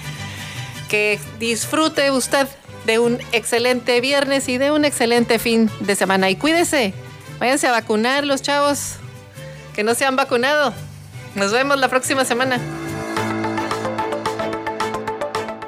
[0.88, 2.48] que disfrute usted
[2.84, 6.30] de un excelente viernes y de un excelente fin de semana.
[6.30, 6.94] Y cuídese,
[7.38, 8.94] váyanse a vacunar los chavos
[9.74, 10.72] que no se han vacunado.
[11.34, 12.60] Nos vemos la próxima semana.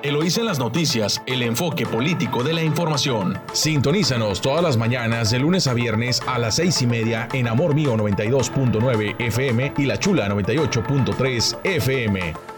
[0.02, 3.38] Eloísa en las noticias, el enfoque político de la información.
[3.52, 7.74] Sintonízanos todas las mañanas de lunes a viernes a las seis y media en Amor
[7.74, 12.57] Mío 92.9 FM y La Chula 98.3 FM.